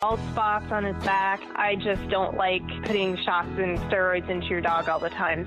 bald 0.00 0.18
spots 0.30 0.72
on 0.72 0.82
his 0.82 0.96
back. 1.04 1.42
I 1.56 1.76
just 1.76 2.08
don't 2.08 2.34
like 2.34 2.62
putting 2.84 3.18
shots 3.18 3.50
and 3.58 3.78
steroids 3.80 4.30
into 4.30 4.46
your 4.46 4.62
dog 4.62 4.88
all 4.88 4.98
the 4.98 5.10
time. 5.10 5.44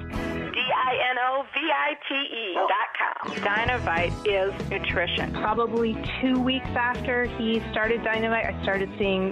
D-I-N-O-V-I-T-E 0.54 2.54
dot 2.54 2.70
com. 3.00 3.34
Dinovite 3.38 4.14
is 4.28 4.54
nutrition. 4.70 5.34
Probably 5.34 5.98
two 6.22 6.40
weeks 6.40 6.70
after 6.76 7.26
he 7.26 7.62
started 7.72 8.02
Dinovite, 8.02 8.54
I 8.54 8.62
started 8.62 8.92
seeing 9.00 9.32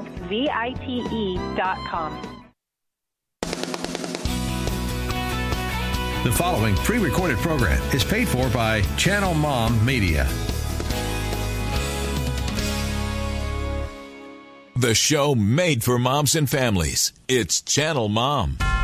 D-I-N-O-V-I-T-E 0.29 1.37
dot 1.55 1.77
com. 1.87 2.31
The 6.23 6.31
following 6.31 6.75
pre 6.75 6.99
recorded 6.99 7.37
program 7.39 7.81
is 7.95 8.03
paid 8.03 8.27
for 8.27 8.47
by 8.49 8.81
Channel 8.95 9.33
Mom 9.33 9.83
Media. 9.83 10.27
The 14.75 14.95
show 14.95 15.35
made 15.35 15.83
for 15.83 15.99
moms 15.99 16.35
and 16.35 16.49
families. 16.49 17.13
It's 17.27 17.61
Channel 17.61 18.09
Mom. 18.09 18.57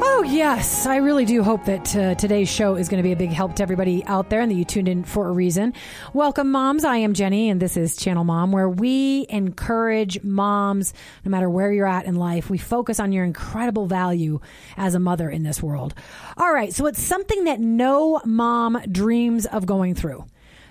Oh, 0.00 0.22
yes. 0.22 0.86
I 0.86 0.96
really 0.96 1.24
do 1.24 1.42
hope 1.42 1.64
that 1.64 1.96
uh, 1.96 2.14
today's 2.14 2.48
show 2.48 2.76
is 2.76 2.88
going 2.88 2.98
to 2.98 3.02
be 3.02 3.12
a 3.12 3.16
big 3.16 3.30
help 3.30 3.56
to 3.56 3.62
everybody 3.64 4.04
out 4.06 4.30
there 4.30 4.40
and 4.40 4.50
that 4.50 4.54
you 4.54 4.64
tuned 4.64 4.88
in 4.88 5.02
for 5.02 5.26
a 5.26 5.32
reason. 5.32 5.74
Welcome, 6.12 6.52
moms. 6.52 6.84
I 6.84 6.98
am 6.98 7.14
Jenny, 7.14 7.50
and 7.50 7.60
this 7.60 7.76
is 7.76 7.96
Channel 7.96 8.22
Mom, 8.22 8.52
where 8.52 8.68
we 8.68 9.26
encourage 9.28 10.22
moms, 10.22 10.94
no 11.24 11.30
matter 11.30 11.50
where 11.50 11.72
you're 11.72 11.86
at 11.86 12.06
in 12.06 12.14
life. 12.14 12.48
We 12.48 12.58
focus 12.58 13.00
on 13.00 13.10
your 13.10 13.24
incredible 13.24 13.86
value 13.86 14.38
as 14.76 14.94
a 14.94 15.00
mother 15.00 15.28
in 15.28 15.42
this 15.42 15.60
world. 15.62 15.94
All 16.36 16.52
right. 16.52 16.72
So 16.72 16.86
it's 16.86 17.02
something 17.02 17.44
that 17.44 17.58
no 17.58 18.20
mom 18.24 18.80
dreams 18.90 19.46
of 19.46 19.66
going 19.66 19.96
through. 19.96 20.24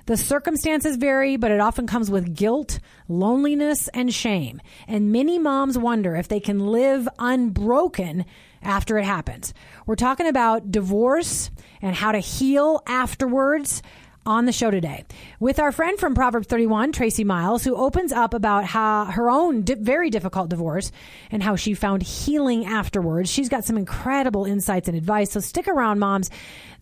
The 0.08 0.16
circumstances 0.16 0.96
vary, 0.96 1.36
but 1.36 1.52
it 1.52 1.60
often 1.60 1.86
comes 1.86 2.10
with 2.10 2.34
guilt, 2.34 2.80
loneliness, 3.10 3.90
and 3.90 4.14
shame. 4.14 4.62
And 4.88 5.12
many 5.12 5.38
moms 5.38 5.78
wonder 5.78 6.16
if 6.16 6.30
they 6.30 6.40
can 6.40 6.68
live 6.68 7.10
unbroken 7.20 8.24
after 8.62 8.98
it 8.98 9.06
happens. 9.06 9.54
We're 9.86 9.96
talking 9.96 10.28
about 10.28 10.72
divorce 10.72 11.50
and 11.82 11.96
how 11.96 12.12
to 12.12 12.20
heal 12.20 12.82
afterwards 12.88 13.82
on 14.28 14.46
the 14.46 14.52
show 14.52 14.70
today 14.70 15.06
with 15.40 15.58
our 15.58 15.72
friend 15.72 15.98
from 15.98 16.14
Proverbs 16.14 16.48
31, 16.48 16.92
Tracie 16.92 17.24
Miles, 17.24 17.64
who 17.64 17.78
opens 17.78 18.12
up 18.12 18.34
about 18.34 18.66
how 18.66 19.06
her 19.06 19.30
own 19.30 19.62
di- 19.62 19.76
very 19.76 20.10
difficult 20.10 20.50
divorce 20.50 20.92
and 21.32 21.42
how 21.42 21.56
she 21.56 21.74
found 21.74 22.04
healing 22.04 22.66
afterwards. 22.66 23.32
She's 23.32 23.48
got 23.48 23.64
some 23.64 23.78
incredible 23.78 24.44
insights 24.44 24.90
and 24.90 24.98
advice. 24.98 25.32
So 25.32 25.40
stick 25.40 25.68
around, 25.68 26.00
moms. 26.00 26.30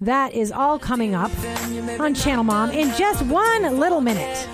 That 0.02 0.34
is 0.34 0.52
all 0.52 0.80
coming 0.80 1.14
up 1.14 1.32
on 2.00 2.16
Channel 2.16 2.44
Mom 2.44 2.72
in 2.72 2.92
just 2.96 3.22
one 3.22 3.80
little 3.80 4.02
minute. 4.02 4.48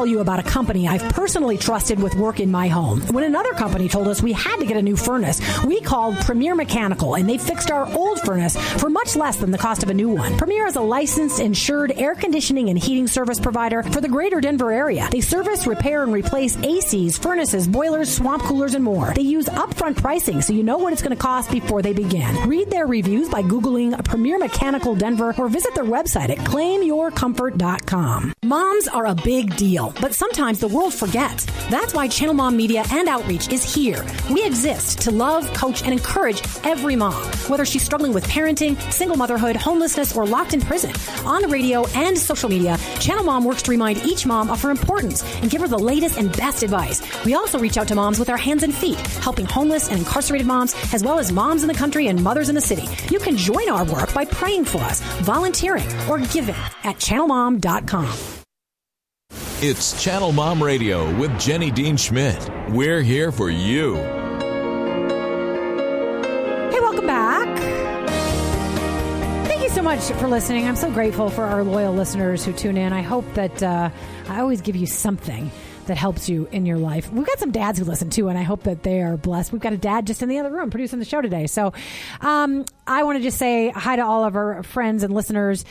Tell 0.00 0.06
you 0.06 0.20
about 0.20 0.38
a 0.38 0.42
company 0.42 0.88
I've 0.88 1.06
personally 1.12 1.58
trusted 1.58 2.02
with 2.02 2.14
work 2.14 2.40
in 2.40 2.50
my 2.50 2.68
home. 2.68 3.02
When 3.08 3.22
another 3.22 3.52
company 3.52 3.86
told 3.86 4.08
us 4.08 4.22
we 4.22 4.32
had 4.32 4.56
to 4.56 4.64
get 4.64 4.78
a 4.78 4.82
new 4.82 4.96
furnace, 4.96 5.42
we 5.62 5.82
called 5.82 6.16
Premier 6.20 6.54
Mechanical 6.54 7.16
and 7.16 7.28
they 7.28 7.36
fixed 7.36 7.70
our 7.70 7.84
old 7.94 8.18
furnace 8.20 8.56
for 8.80 8.88
much 8.88 9.14
less 9.14 9.36
than 9.36 9.50
the 9.50 9.58
cost 9.58 9.82
of 9.82 9.90
a 9.90 9.94
new 9.94 10.08
one. 10.08 10.38
Premier 10.38 10.66
is 10.66 10.76
a 10.76 10.80
licensed, 10.80 11.38
insured 11.38 11.92
air 11.98 12.14
conditioning 12.14 12.70
and 12.70 12.78
heating 12.78 13.08
service 13.08 13.38
provider 13.38 13.82
for 13.82 14.00
the 14.00 14.08
greater 14.08 14.40
Denver 14.40 14.72
area. 14.72 15.06
They 15.12 15.20
service, 15.20 15.66
repair, 15.66 16.02
and 16.02 16.14
replace 16.14 16.56
ACs, 16.56 17.20
furnaces, 17.20 17.68
boilers, 17.68 18.10
swamp 18.10 18.42
coolers, 18.44 18.74
and 18.74 18.82
more. 18.82 19.12
They 19.14 19.20
use 19.20 19.50
upfront 19.50 19.98
pricing 19.98 20.40
so 20.40 20.54
you 20.54 20.62
know 20.62 20.78
what 20.78 20.94
it's 20.94 21.02
going 21.02 21.14
to 21.14 21.22
cost 21.22 21.50
before 21.50 21.82
they 21.82 21.92
begin. 21.92 22.48
Read 22.48 22.70
their 22.70 22.86
reviews 22.86 23.28
by 23.28 23.42
Googling 23.42 24.02
Premier 24.02 24.38
Mechanical 24.38 24.94
Denver 24.94 25.34
or 25.36 25.50
visit 25.50 25.74
their 25.74 25.84
website 25.84 26.30
at 26.30 26.38
claimyourcomfort.com. 26.38 28.32
Moms 28.42 28.88
are 28.88 29.04
a 29.04 29.14
big 29.14 29.54
deal, 29.56 29.89
but 30.00 30.14
sometimes 30.14 30.58
the 30.58 30.68
world 30.68 30.92
forgets. 30.94 31.46
That's 31.70 31.94
why 31.94 32.08
Channel 32.08 32.34
Mom 32.34 32.56
Media 32.56 32.84
and 32.90 33.08
Outreach 33.08 33.50
is 33.52 33.62
here. 33.74 34.04
We 34.30 34.44
exist 34.44 35.00
to 35.02 35.10
love, 35.10 35.52
coach, 35.54 35.82
and 35.82 35.92
encourage 35.92 36.42
every 36.64 36.96
mom, 36.96 37.22
whether 37.48 37.64
she's 37.64 37.82
struggling 37.82 38.12
with 38.12 38.26
parenting, 38.26 38.80
single 38.92 39.16
motherhood, 39.16 39.56
homelessness, 39.56 40.16
or 40.16 40.26
locked 40.26 40.54
in 40.54 40.60
prison. 40.60 40.92
On 41.26 41.42
the 41.42 41.48
radio 41.48 41.86
and 41.94 42.18
social 42.18 42.48
media, 42.48 42.78
Channel 42.98 43.24
Mom 43.24 43.44
works 43.44 43.62
to 43.62 43.70
remind 43.70 43.98
each 44.04 44.26
mom 44.26 44.50
of 44.50 44.62
her 44.62 44.70
importance 44.70 45.24
and 45.36 45.50
give 45.50 45.60
her 45.60 45.68
the 45.68 45.78
latest 45.78 46.18
and 46.18 46.30
best 46.36 46.62
advice. 46.62 47.00
We 47.24 47.34
also 47.34 47.58
reach 47.58 47.78
out 47.78 47.88
to 47.88 47.94
moms 47.94 48.18
with 48.18 48.30
our 48.30 48.36
hands 48.36 48.62
and 48.62 48.74
feet, 48.74 48.98
helping 49.22 49.46
homeless 49.46 49.88
and 49.88 49.98
incarcerated 49.98 50.46
moms, 50.46 50.74
as 50.92 51.02
well 51.02 51.18
as 51.18 51.32
moms 51.32 51.62
in 51.62 51.68
the 51.68 51.74
country 51.74 52.08
and 52.08 52.22
mothers 52.22 52.48
in 52.48 52.54
the 52.54 52.60
city. 52.60 52.88
You 53.10 53.18
can 53.18 53.36
join 53.36 53.68
our 53.68 53.84
work 53.84 54.12
by 54.14 54.24
praying 54.24 54.64
for 54.64 54.78
us, 54.78 55.00
volunteering, 55.22 55.88
or 56.08 56.18
giving 56.18 56.56
at 56.84 56.96
channelmom.com. 56.96 58.39
It's 59.62 60.02
Channel 60.02 60.32
Mom 60.32 60.62
Radio 60.62 61.14
with 61.16 61.38
Jenny 61.38 61.70
Dean 61.70 61.98
Schmidt. 61.98 62.48
We're 62.70 63.02
here 63.02 63.30
for 63.30 63.50
you. 63.50 63.96
Hey, 63.96 64.00
welcome 66.80 67.06
back. 67.06 67.58
Thank 69.46 69.62
you 69.62 69.68
so 69.68 69.82
much 69.82 70.00
for 70.00 70.28
listening. 70.28 70.66
I'm 70.66 70.76
so 70.76 70.90
grateful 70.90 71.28
for 71.28 71.44
our 71.44 71.62
loyal 71.62 71.92
listeners 71.92 72.42
who 72.42 72.54
tune 72.54 72.78
in. 72.78 72.94
I 72.94 73.02
hope 73.02 73.30
that 73.34 73.62
uh, 73.62 73.90
I 74.30 74.40
always 74.40 74.62
give 74.62 74.76
you 74.76 74.86
something 74.86 75.50
that 75.88 75.98
helps 75.98 76.26
you 76.26 76.48
in 76.52 76.64
your 76.64 76.78
life. 76.78 77.12
We've 77.12 77.26
got 77.26 77.38
some 77.38 77.50
dads 77.50 77.78
who 77.78 77.84
listen 77.84 78.08
too, 78.08 78.30
and 78.30 78.38
I 78.38 78.44
hope 78.44 78.62
that 78.62 78.82
they 78.82 79.02
are 79.02 79.18
blessed. 79.18 79.52
We've 79.52 79.60
got 79.60 79.74
a 79.74 79.78
dad 79.78 80.06
just 80.06 80.22
in 80.22 80.30
the 80.30 80.38
other 80.38 80.50
room 80.50 80.70
producing 80.70 81.00
the 81.00 81.04
show 81.04 81.20
today. 81.20 81.46
So 81.46 81.74
um, 82.22 82.64
I 82.86 83.02
want 83.02 83.18
to 83.18 83.22
just 83.22 83.36
say 83.36 83.68
hi 83.68 83.96
to 83.96 84.06
all 84.06 84.24
of 84.24 84.36
our 84.36 84.62
friends 84.62 85.02
and 85.02 85.12
listeners 85.12 85.66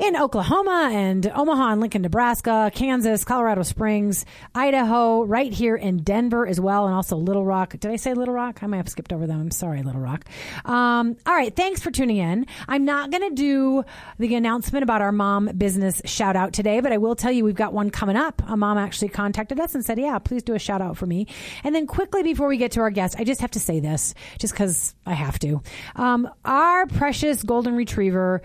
in 0.00 0.16
Oklahoma 0.16 0.88
and 0.92 1.26
Omaha 1.26 1.72
and 1.72 1.80
Lincoln, 1.80 2.00
Nebraska, 2.00 2.70
Kansas, 2.74 3.22
Colorado 3.22 3.62
Springs, 3.62 4.24
Idaho, 4.54 5.24
right 5.24 5.52
here 5.52 5.76
in 5.76 5.98
Denver 5.98 6.46
as 6.46 6.58
well, 6.58 6.86
and 6.86 6.94
also 6.94 7.16
Little 7.16 7.44
Rock. 7.44 7.78
Did 7.78 7.90
I 7.90 7.96
say 7.96 8.14
Little 8.14 8.32
Rock? 8.32 8.62
I 8.62 8.66
might 8.66 8.78
have 8.78 8.88
skipped 8.88 9.12
over 9.12 9.26
them. 9.26 9.38
I'm 9.38 9.50
sorry, 9.50 9.82
Little 9.82 10.00
Rock. 10.00 10.24
Um, 10.64 11.16
all 11.26 11.34
right, 11.34 11.54
thanks 11.54 11.82
for 11.82 11.90
tuning 11.90 12.16
in. 12.16 12.46
I'm 12.66 12.86
not 12.86 13.10
going 13.10 13.28
to 13.28 13.34
do 13.34 13.84
the 14.18 14.34
announcement 14.34 14.84
about 14.84 15.02
our 15.02 15.12
mom 15.12 15.50
business 15.58 16.00
shout 16.06 16.34
out 16.34 16.54
today, 16.54 16.80
but 16.80 16.92
I 16.92 16.96
will 16.96 17.14
tell 17.14 17.30
you 17.30 17.44
we've 17.44 17.54
got 17.54 17.74
one 17.74 17.90
coming 17.90 18.16
up. 18.16 18.40
A 18.48 18.56
mom 18.56 18.78
actually 18.78 19.10
contacted 19.10 19.60
us 19.60 19.74
and 19.74 19.84
said, 19.84 19.98
Yeah, 19.98 20.18
please 20.18 20.42
do 20.42 20.54
a 20.54 20.58
shout 20.58 20.80
out 20.80 20.96
for 20.96 21.06
me. 21.06 21.26
And 21.62 21.74
then 21.74 21.86
quickly 21.86 22.22
before 22.22 22.48
we 22.48 22.56
get 22.56 22.72
to 22.72 22.80
our 22.80 22.90
guest, 22.90 23.16
I 23.18 23.24
just 23.24 23.42
have 23.42 23.50
to 23.50 23.60
say 23.60 23.80
this, 23.80 24.14
just 24.38 24.54
because 24.54 24.94
I 25.04 25.12
have 25.12 25.38
to. 25.40 25.60
Um, 25.94 26.30
our 26.46 26.86
precious 26.86 27.42
golden 27.42 27.76
retriever 27.76 28.40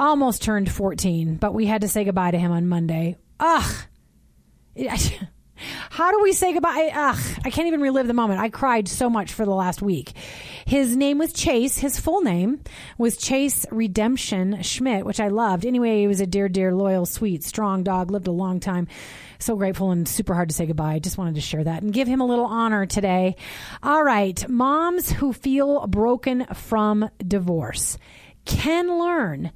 almost 0.00 0.42
turned 0.42 0.72
14, 0.72 1.36
but 1.36 1.54
we 1.54 1.66
had 1.66 1.82
to 1.82 1.88
say 1.88 2.04
goodbye 2.04 2.32
to 2.32 2.38
him 2.38 2.50
on 2.50 2.66
Monday. 2.66 3.16
Ugh. 3.38 3.74
How 5.90 6.10
do 6.10 6.22
we 6.22 6.32
say 6.32 6.54
goodbye? 6.54 6.90
Ugh, 6.94 7.18
I 7.44 7.50
can't 7.50 7.68
even 7.68 7.82
relive 7.82 8.06
the 8.06 8.14
moment. 8.14 8.40
I 8.40 8.48
cried 8.48 8.88
so 8.88 9.10
much 9.10 9.34
for 9.34 9.44
the 9.44 9.54
last 9.54 9.82
week. 9.82 10.12
His 10.64 10.96
name 10.96 11.18
was 11.18 11.34
Chase. 11.34 11.76
His 11.76 12.00
full 12.00 12.22
name 12.22 12.62
was 12.96 13.18
Chase 13.18 13.66
Redemption 13.70 14.62
Schmidt, 14.62 15.04
which 15.04 15.20
I 15.20 15.28
loved. 15.28 15.66
Anyway, 15.66 16.00
he 16.00 16.06
was 16.06 16.20
a 16.20 16.26
dear, 16.26 16.48
dear, 16.48 16.74
loyal, 16.74 17.04
sweet, 17.04 17.44
strong 17.44 17.82
dog, 17.82 18.10
lived 18.10 18.26
a 18.26 18.32
long 18.32 18.60
time. 18.60 18.88
So 19.38 19.56
grateful 19.56 19.90
and 19.90 20.08
super 20.08 20.34
hard 20.34 20.48
to 20.48 20.54
say 20.54 20.64
goodbye. 20.64 20.94
I 20.94 20.98
just 20.98 21.18
wanted 21.18 21.34
to 21.34 21.40
share 21.42 21.64
that 21.64 21.82
and 21.82 21.92
give 21.92 22.08
him 22.08 22.20
a 22.20 22.26
little 22.26 22.46
honor 22.46 22.86
today. 22.86 23.36
All 23.82 24.02
right. 24.02 24.48
Moms 24.48 25.10
who 25.10 25.32
feel 25.34 25.86
broken 25.86 26.46
from 26.54 27.10
divorce 27.26 27.98
can 28.46 28.98
learn 28.98 29.50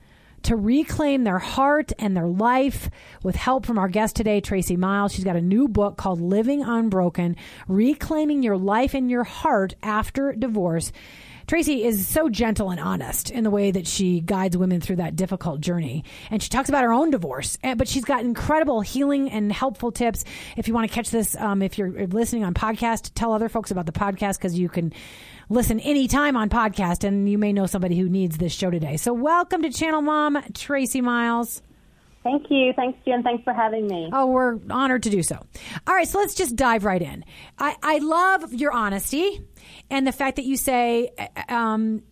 to 0.44 0.56
reclaim 0.56 1.24
their 1.24 1.38
heart 1.38 1.92
and 1.98 2.16
their 2.16 2.26
life 2.26 2.90
with 3.22 3.36
help 3.36 3.66
from 3.66 3.78
our 3.78 3.88
guest 3.88 4.14
today, 4.16 4.40
Tracie 4.40 4.76
Miles. 4.76 5.12
She's 5.12 5.24
got 5.24 5.36
a 5.36 5.40
new 5.40 5.68
book 5.68 5.96
called 5.96 6.20
Living 6.20 6.62
Unbroken 6.62 7.36
Reclaiming 7.66 8.42
Your 8.42 8.56
Life 8.56 8.94
and 8.94 9.10
Your 9.10 9.24
Heart 9.24 9.74
After 9.82 10.32
Divorce. 10.32 10.92
Tracie 11.46 11.84
is 11.84 12.08
so 12.08 12.30
gentle 12.30 12.70
and 12.70 12.80
honest 12.80 13.30
in 13.30 13.44
the 13.44 13.50
way 13.50 13.70
that 13.70 13.86
she 13.86 14.20
guides 14.20 14.56
women 14.56 14.80
through 14.80 14.96
that 14.96 15.14
difficult 15.14 15.60
journey. 15.60 16.04
And 16.30 16.42
she 16.42 16.48
talks 16.48 16.70
about 16.70 16.84
her 16.84 16.92
own 16.92 17.10
divorce, 17.10 17.58
eh, 17.62 17.74
but 17.74 17.86
she's 17.86 18.04
got 18.04 18.22
incredible 18.22 18.80
healing 18.80 19.30
and 19.30 19.52
helpful 19.52 19.92
tips. 19.92 20.24
If 20.56 20.68
you 20.68 20.74
want 20.74 20.88
to 20.88 20.94
catch 20.94 21.10
this, 21.10 21.36
um, 21.36 21.60
if 21.60 21.76
you're 21.76 22.06
listening 22.06 22.44
on 22.44 22.54
podcast, 22.54 23.10
tell 23.14 23.32
other 23.32 23.50
folks 23.50 23.70
about 23.70 23.84
the 23.84 23.92
podcast 23.92 24.38
because 24.38 24.58
you 24.58 24.70
can 24.70 24.92
listen 25.50 25.80
anytime 25.80 26.34
on 26.36 26.48
podcast 26.48 27.04
and 27.04 27.28
you 27.28 27.36
may 27.36 27.52
know 27.52 27.66
somebody 27.66 27.98
who 27.98 28.08
needs 28.08 28.38
this 28.38 28.52
show 28.52 28.70
today. 28.70 28.96
So 28.96 29.12
welcome 29.12 29.60
to 29.62 29.70
Channel 29.70 30.00
Mom, 30.00 30.42
Tracie 30.54 31.02
Miles. 31.02 31.60
Thank 32.22 32.46
you. 32.50 32.72
Thanks, 32.74 32.98
Jen. 33.04 33.22
Thanks 33.22 33.44
for 33.44 33.52
having 33.52 33.86
me. 33.86 34.08
Oh, 34.10 34.26
we're 34.26 34.58
honored 34.70 35.02
to 35.02 35.10
do 35.10 35.22
so. 35.22 35.36
All 35.86 35.94
right, 35.94 36.08
so 36.08 36.18
let's 36.18 36.34
just 36.34 36.56
dive 36.56 36.86
right 36.86 37.02
in. 37.02 37.22
I, 37.58 37.76
I 37.82 37.98
love 37.98 38.54
your 38.54 38.72
honesty 38.72 39.42
and 39.94 40.04
the 40.04 40.12
fact 40.12 40.36
that 40.36 40.44
you 40.44 40.56
say 40.56 41.12
um, 41.48 42.02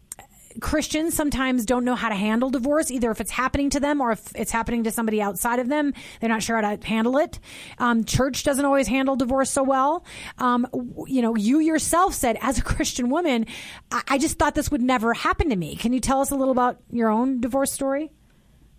Christians 0.60 1.14
sometimes 1.14 1.66
don't 1.66 1.84
know 1.84 1.96
how 1.96 2.10
to 2.10 2.14
handle 2.14 2.48
divorce, 2.48 2.92
either 2.92 3.10
if 3.10 3.20
it's 3.20 3.32
happening 3.32 3.70
to 3.70 3.80
them 3.80 4.00
or 4.00 4.12
if 4.12 4.30
it's 4.36 4.52
happening 4.52 4.84
to 4.84 4.92
somebody 4.92 5.20
outside 5.20 5.58
of 5.58 5.68
them. 5.68 5.92
They're 6.20 6.28
not 6.28 6.44
sure 6.44 6.62
how 6.62 6.76
to 6.76 6.86
handle 6.86 7.18
it. 7.18 7.40
Um, 7.78 8.04
church 8.04 8.44
doesn't 8.44 8.64
always 8.64 8.86
handle 8.86 9.16
divorce 9.16 9.50
so 9.50 9.64
well. 9.64 10.04
Um, 10.38 10.68
you 11.08 11.22
know, 11.22 11.34
you 11.34 11.58
yourself 11.58 12.14
said, 12.14 12.38
as 12.40 12.56
a 12.56 12.62
Christian 12.72 13.10
woman, 13.10 13.46
I, 13.90 14.02
I 14.06 14.18
just 14.18 14.38
thought 14.38 14.54
this 14.54 14.70
would 14.70 14.80
never 14.80 15.12
happen 15.12 15.50
to 15.50 15.56
me. 15.56 15.74
Can 15.74 15.92
you 15.92 15.98
tell 15.98 16.20
us 16.20 16.30
a 16.30 16.36
little 16.36 16.52
about 16.52 16.78
your 16.88 17.10
own 17.10 17.40
divorce 17.40 17.72
story? 17.72 18.12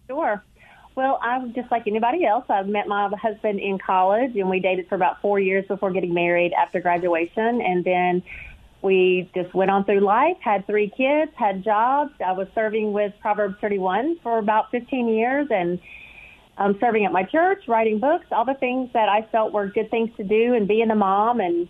Sure. 0.08 0.42
Well, 0.96 1.20
I'm 1.22 1.54
just 1.54 1.72
like 1.72 1.88
anybody 1.88 2.24
else. 2.24 2.46
I 2.50 2.62
met 2.64 2.88
my 2.88 3.10
husband 3.20 3.60
in 3.60 3.80
college, 3.80 4.36
and 4.36 4.50
we 4.50 4.62
dated 4.62 4.88
for 4.88 4.96
about 4.96 5.22
four 5.22 5.40
years 5.40 5.66
before 5.68 5.92
getting 5.92 6.14
married 6.14 6.54
after 6.54 6.80
graduation, 6.80 7.62
and 7.62 7.84
then 7.84 8.24
we 8.84 9.32
just 9.34 9.54
went 9.56 9.72
on 9.72 9.86
through 9.86 10.02
life. 10.02 10.36
Had 10.42 10.68
three 10.68 10.92
kids, 10.96 11.32
had 11.36 11.64
jobs. 11.64 12.12
I 12.24 12.34
was 12.34 12.48
serving 12.54 12.92
with 12.92 13.14
Proverbs 13.22 13.56
31 13.62 14.18
for 14.22 14.40
about 14.40 14.70
15 14.72 15.08
years, 15.08 15.48
and 15.50 15.80
um, 16.58 16.78
serving 16.80 17.06
at 17.06 17.12
my 17.12 17.24
church, 17.24 17.64
writing 17.68 18.00
books, 18.00 18.26
all 18.32 18.46
the 18.46 18.54
things 18.56 18.90
that 18.94 19.10
I 19.10 19.28
felt 19.32 19.54
were 19.54 19.68
good 19.68 19.90
things 19.90 20.10
to 20.18 20.24
do, 20.24 20.54
and 20.54 20.68
being 20.68 20.92
a 20.92 20.96
mom, 20.96 21.40
and 21.40 21.68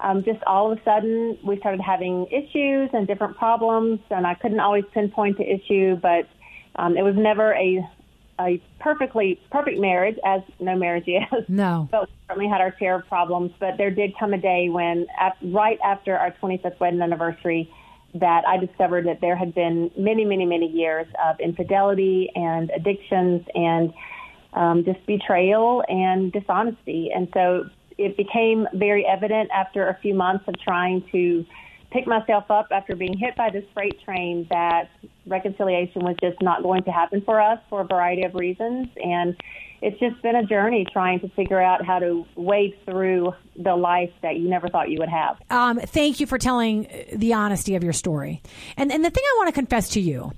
um, 0.00 0.24
just 0.24 0.42
all 0.46 0.72
of 0.72 0.78
a 0.78 0.82
sudden 0.84 1.38
we 1.46 1.56
started 1.58 1.80
having 1.80 2.26
issues 2.26 2.90
and 2.92 3.06
different 3.06 3.36
problems, 3.36 4.00
and 4.10 4.26
I 4.26 4.34
couldn't 4.34 4.60
always 4.60 4.84
pinpoint 4.92 5.38
the 5.38 5.44
issue, 5.44 5.96
but 5.96 6.28
um, 6.74 6.96
it 6.96 7.02
was 7.02 7.14
never 7.16 7.54
a 7.54 7.88
a 8.40 8.62
perfectly 8.80 9.40
perfect 9.50 9.78
marriage, 9.78 10.16
as 10.24 10.42
no 10.60 10.76
marriage 10.76 11.08
is. 11.08 11.44
No. 11.48 11.88
But 11.96 12.08
we 12.08 12.14
certainly 12.28 12.48
had 12.48 12.60
our 12.60 12.74
share 12.78 12.96
of 12.96 13.06
problems. 13.06 13.52
But 13.58 13.78
there 13.78 13.90
did 13.90 14.12
come 14.18 14.32
a 14.34 14.38
day 14.38 14.68
when, 14.68 15.06
af- 15.20 15.36
right 15.42 15.78
after 15.84 16.16
our 16.16 16.32
25th 16.42 16.78
wedding 16.80 17.00
anniversary, 17.00 17.70
that 18.14 18.46
I 18.46 18.56
discovered 18.58 19.06
that 19.06 19.20
there 19.20 19.36
had 19.36 19.54
been 19.54 19.90
many, 19.96 20.24
many, 20.24 20.46
many 20.46 20.68
years 20.68 21.06
of 21.24 21.38
infidelity 21.40 22.30
and 22.34 22.70
addictions 22.70 23.44
and 23.54 23.92
um, 24.54 24.84
just 24.84 25.04
betrayal 25.06 25.84
and 25.88 26.32
dishonesty. 26.32 27.10
And 27.14 27.28
so 27.34 27.68
it 27.98 28.16
became 28.16 28.66
very 28.74 29.06
evident 29.06 29.50
after 29.52 29.88
a 29.88 29.98
few 30.00 30.14
months 30.14 30.44
of 30.48 30.54
trying 30.60 31.04
to 31.12 31.44
pick 31.90 32.06
myself 32.06 32.50
up 32.50 32.68
after 32.70 32.96
being 32.96 33.16
hit 33.16 33.36
by 33.36 33.50
this 33.50 33.64
freight 33.74 34.00
train 34.04 34.46
that 34.50 34.90
reconciliation 35.26 36.04
was 36.04 36.16
just 36.20 36.40
not 36.42 36.62
going 36.62 36.82
to 36.84 36.90
happen 36.90 37.22
for 37.22 37.40
us 37.40 37.58
for 37.68 37.80
a 37.80 37.84
variety 37.84 38.24
of 38.24 38.34
reasons. 38.34 38.88
And 39.02 39.36
it's 39.82 39.98
just 40.00 40.20
been 40.22 40.36
a 40.36 40.44
journey 40.44 40.86
trying 40.92 41.20
to 41.20 41.28
figure 41.30 41.60
out 41.60 41.84
how 41.84 41.98
to 41.98 42.26
wade 42.34 42.74
through 42.84 43.34
the 43.56 43.74
life 43.74 44.10
that 44.22 44.36
you 44.36 44.48
never 44.48 44.68
thought 44.68 44.90
you 44.90 44.98
would 44.98 45.08
have. 45.08 45.38
Um, 45.50 45.78
thank 45.78 46.20
you 46.20 46.26
for 46.26 46.38
telling 46.38 46.86
uh, 46.86 47.04
the 47.14 47.32
honesty 47.32 47.74
of 47.74 47.84
your 47.84 47.92
story. 47.92 48.42
And 48.76 48.92
and 48.92 49.04
the 49.04 49.10
thing 49.10 49.24
I 49.24 49.34
want 49.38 49.48
to 49.48 49.52
confess 49.52 49.90
to 49.90 50.00
you 50.00 50.32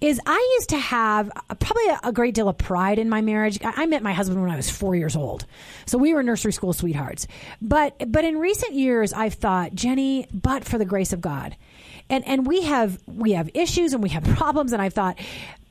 is 0.00 0.20
I 0.24 0.54
used 0.58 0.70
to 0.70 0.78
have 0.78 1.30
a, 1.48 1.54
probably 1.54 1.88
a, 1.88 2.00
a 2.04 2.12
great 2.12 2.34
deal 2.34 2.48
of 2.48 2.56
pride 2.58 2.98
in 2.98 3.08
my 3.08 3.20
marriage. 3.20 3.58
I, 3.62 3.82
I 3.82 3.86
met 3.86 4.02
my 4.02 4.12
husband 4.12 4.40
when 4.40 4.50
I 4.50 4.56
was 4.56 4.70
four 4.70 4.94
years 4.94 5.16
old, 5.16 5.46
so 5.86 5.98
we 5.98 6.14
were 6.14 6.22
nursery 6.22 6.52
school 6.52 6.72
sweethearts. 6.72 7.26
But 7.60 8.10
but 8.10 8.24
in 8.24 8.38
recent 8.38 8.74
years, 8.74 9.12
I've 9.12 9.34
thought, 9.34 9.74
Jenny, 9.74 10.26
but 10.32 10.64
for 10.64 10.78
the 10.78 10.84
grace 10.84 11.12
of 11.12 11.20
God, 11.20 11.56
and 12.10 12.26
and 12.26 12.46
we 12.46 12.62
have 12.62 12.98
we 13.06 13.32
have 13.32 13.48
issues 13.54 13.94
and 13.94 14.02
we 14.02 14.10
have 14.10 14.24
problems, 14.36 14.72
and 14.72 14.82
I've 14.82 14.94
thought. 14.94 15.18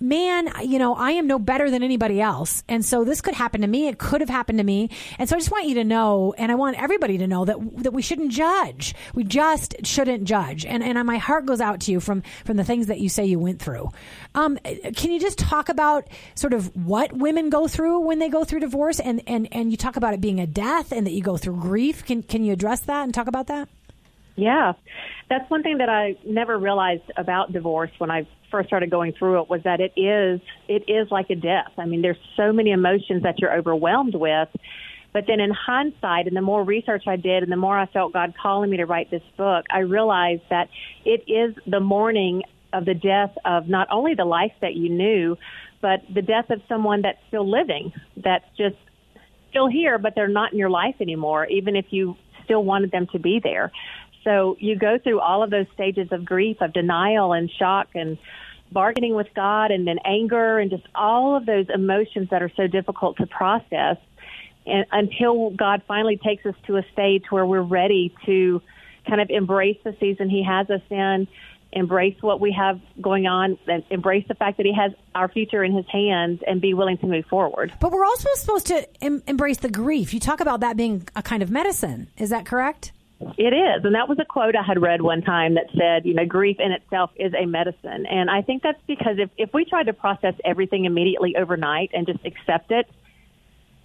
Man, 0.01 0.49
you 0.63 0.79
know, 0.79 0.95
I 0.95 1.11
am 1.11 1.27
no 1.27 1.37
better 1.37 1.69
than 1.69 1.83
anybody 1.83 2.21
else. 2.21 2.63
And 2.69 2.85
so 2.85 3.03
this 3.03 3.19
could 3.19 3.33
happen 3.33 3.59
to 3.59 3.67
me. 3.67 3.89
It 3.89 3.97
could 3.97 4.21
have 4.21 4.29
happened 4.29 4.59
to 4.59 4.63
me. 4.63 4.91
And 5.17 5.27
so 5.27 5.35
I 5.35 5.39
just 5.39 5.51
want 5.51 5.65
you 5.65 5.75
to 5.75 5.83
know, 5.83 6.33
and 6.37 6.49
I 6.49 6.55
want 6.55 6.81
everybody 6.81 7.17
to 7.17 7.27
know 7.27 7.43
that, 7.43 7.57
that 7.83 7.91
we 7.91 8.01
shouldn't 8.01 8.31
judge. 8.31 8.95
We 9.13 9.25
just 9.25 9.85
shouldn't 9.85 10.23
judge. 10.23 10.65
And, 10.65 10.83
and 10.83 11.05
my 11.05 11.17
heart 11.17 11.45
goes 11.45 11.59
out 11.59 11.81
to 11.81 11.91
you 11.91 11.99
from, 11.99 12.23
from 12.45 12.55
the 12.55 12.63
things 12.63 12.87
that 12.87 13.01
you 13.01 13.09
say 13.09 13.25
you 13.25 13.39
went 13.39 13.61
through. 13.61 13.91
Um, 14.35 14.57
can 14.95 15.11
you 15.11 15.19
just 15.19 15.37
talk 15.37 15.67
about 15.67 16.07
sort 16.33 16.53
of 16.53 16.73
what 16.77 17.11
women 17.11 17.49
go 17.49 17.67
through 17.67 17.99
when 17.99 18.19
they 18.19 18.29
go 18.29 18.45
through 18.45 18.61
divorce? 18.61 19.01
And, 19.01 19.21
and, 19.27 19.49
and 19.51 19.69
you 19.69 19.75
talk 19.75 19.97
about 19.97 20.13
it 20.13 20.21
being 20.21 20.39
a 20.39 20.47
death 20.47 20.93
and 20.93 21.05
that 21.07 21.11
you 21.11 21.21
go 21.21 21.35
through 21.35 21.59
grief. 21.59 22.05
Can, 22.05 22.23
can 22.23 22.45
you 22.45 22.53
address 22.53 22.79
that 22.81 23.03
and 23.03 23.13
talk 23.13 23.27
about 23.27 23.47
that? 23.47 23.67
Yeah, 24.39 24.73
that's 25.29 25.49
one 25.49 25.63
thing 25.63 25.79
that 25.79 25.89
I 25.89 26.15
never 26.25 26.57
realized 26.57 27.11
about 27.17 27.51
divorce 27.51 27.91
when 27.97 28.09
I 28.09 28.25
first 28.49 28.67
started 28.67 28.89
going 28.89 29.13
through 29.13 29.41
it 29.41 29.49
was 29.49 29.61
that 29.63 29.79
it 29.81 29.91
is 29.99 30.39
it 30.67 30.89
is 30.89 31.11
like 31.11 31.29
a 31.29 31.35
death. 31.35 31.71
I 31.77 31.85
mean, 31.85 32.01
there's 32.01 32.17
so 32.37 32.53
many 32.53 32.71
emotions 32.71 33.23
that 33.23 33.39
you're 33.39 33.55
overwhelmed 33.55 34.15
with. 34.15 34.49
But 35.11 35.25
then 35.27 35.39
in 35.39 35.51
hindsight, 35.51 36.27
and 36.27 36.37
the 36.37 36.41
more 36.41 36.63
research 36.63 37.03
I 37.07 37.15
did, 37.15 37.43
and 37.43 37.51
the 37.51 37.57
more 37.57 37.77
I 37.77 37.87
felt 37.87 38.13
God 38.13 38.33
calling 38.41 38.69
me 38.69 38.77
to 38.77 38.85
write 38.85 39.09
this 39.09 39.23
book, 39.37 39.65
I 39.71 39.79
realized 39.79 40.43
that 40.51 40.69
it 41.03 41.23
is 41.27 41.55
the 41.65 41.79
mourning 41.79 42.43
of 42.71 42.85
the 42.85 42.93
death 42.93 43.35
of 43.43 43.67
not 43.67 43.87
only 43.91 44.13
the 44.13 44.25
life 44.25 44.53
that 44.61 44.75
you 44.75 44.89
knew, 44.89 45.35
but 45.81 46.01
the 46.13 46.21
death 46.21 46.51
of 46.51 46.61
someone 46.69 47.01
that's 47.01 47.17
still 47.27 47.49
living, 47.49 47.91
that's 48.17 48.45
just 48.55 48.75
still 49.49 49.67
here, 49.67 49.97
but 49.97 50.13
they're 50.15 50.27
not 50.27 50.53
in 50.53 50.59
your 50.59 50.69
life 50.69 50.95
anymore, 51.01 51.47
even 51.47 51.75
if 51.75 51.85
you 51.89 52.15
still 52.43 52.63
wanted 52.63 52.91
them 52.91 53.07
to 53.11 53.19
be 53.19 53.39
there. 53.41 53.71
So 54.29 54.57
you 54.59 54.77
go 54.77 54.99
through 54.99 55.19
all 55.21 55.41
of 55.41 55.49
those 55.49 55.65
stages 55.73 56.09
of 56.11 56.23
grief, 56.23 56.57
of 56.61 56.71
denial 56.71 57.33
and 57.33 57.49
shock 57.49 57.87
and 57.95 58.19
bargaining 58.71 59.15
with 59.15 59.27
God 59.35 59.71
and 59.71 59.87
then 59.87 59.97
anger 60.05 60.59
and 60.59 60.69
just 60.69 60.83
all 60.93 61.35
of 61.35 61.47
those 61.47 61.65
emotions 61.73 62.29
that 62.29 62.43
are 62.43 62.51
so 62.55 62.67
difficult 62.67 63.17
to 63.17 63.25
process 63.25 63.97
and 64.69 64.85
until 64.91 65.49
God 65.49 65.81
finally 65.87 66.17
takes 66.17 66.45
us 66.45 66.53
to 66.67 66.77
a 66.77 66.83
stage 66.93 67.23
where 67.31 67.45
we're 67.45 67.61
ready 67.61 68.13
to 68.25 68.61
kind 69.07 69.19
of 69.19 69.29
embrace 69.29 69.77
the 69.83 69.95
season 69.99 70.29
he 70.29 70.43
has 70.43 70.69
us 70.69 70.81
in, 70.91 71.27
embrace 71.71 72.15
what 72.21 72.39
we 72.39 72.51
have 72.51 72.79
going 73.01 73.25
on, 73.25 73.57
and 73.67 73.83
embrace 73.89 74.25
the 74.27 74.35
fact 74.35 74.57
that 74.57 74.65
he 74.65 74.73
has 74.73 74.91
our 75.15 75.27
future 75.27 75.63
in 75.63 75.73
his 75.73 75.85
hands 75.91 76.41
and 76.45 76.61
be 76.61 76.73
willing 76.73 76.97
to 76.99 77.07
move 77.07 77.25
forward. 77.25 77.73
But 77.79 77.91
we're 77.91 78.05
also 78.05 78.29
supposed 78.35 78.67
to 78.67 78.87
em- 79.03 79.23
embrace 79.25 79.57
the 79.57 79.69
grief. 79.69 80.13
You 80.13 80.19
talk 80.19 80.39
about 80.39 80.59
that 80.59 80.77
being 80.77 81.07
a 81.15 81.23
kind 81.23 81.41
of 81.41 81.49
medicine. 81.49 82.07
Is 82.17 82.29
that 82.29 82.45
correct? 82.45 82.91
It 83.37 83.53
is. 83.53 83.83
And 83.83 83.95
that 83.95 84.07
was 84.07 84.17
a 84.19 84.25
quote 84.25 84.55
I 84.55 84.63
had 84.63 84.81
read 84.81 85.01
one 85.01 85.21
time 85.21 85.55
that 85.55 85.65
said, 85.77 86.05
you 86.05 86.13
know, 86.13 86.25
grief 86.25 86.57
in 86.59 86.71
itself 86.71 87.11
is 87.17 87.33
a 87.33 87.45
medicine. 87.45 88.05
And 88.05 88.29
I 88.29 88.41
think 88.41 88.63
that's 88.63 88.81
because 88.87 89.17
if, 89.17 89.29
if 89.37 89.53
we 89.53 89.65
tried 89.65 89.87
to 89.87 89.93
process 89.93 90.35
everything 90.45 90.85
immediately 90.85 91.35
overnight 91.35 91.91
and 91.93 92.07
just 92.07 92.19
accept 92.25 92.71
it, 92.71 92.87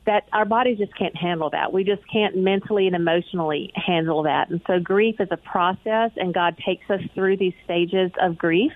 that 0.07 0.29
our 0.33 0.45
bodies 0.45 0.79
just 0.79 0.97
can't 0.97 1.17
handle 1.17 1.51
that. 1.51 1.73
We 1.73 1.83
just 1.83 2.03
can't 2.13 2.37
mentally 2.37 2.87
and 2.87 2.95
emotionally 2.95 3.73
handle 3.75 4.23
that. 4.25 4.51
And 4.51 4.61
so 4.67 4.79
grief 4.79 5.17
is 5.19 5.29
a 5.31 5.37
process 5.37 6.11
and 6.17 6.33
God 6.33 6.57
takes 6.65 6.89
us 6.91 7.01
through 7.15 7.39
these 7.39 7.55
stages 7.65 8.11
of 8.21 8.37
grief 8.37 8.73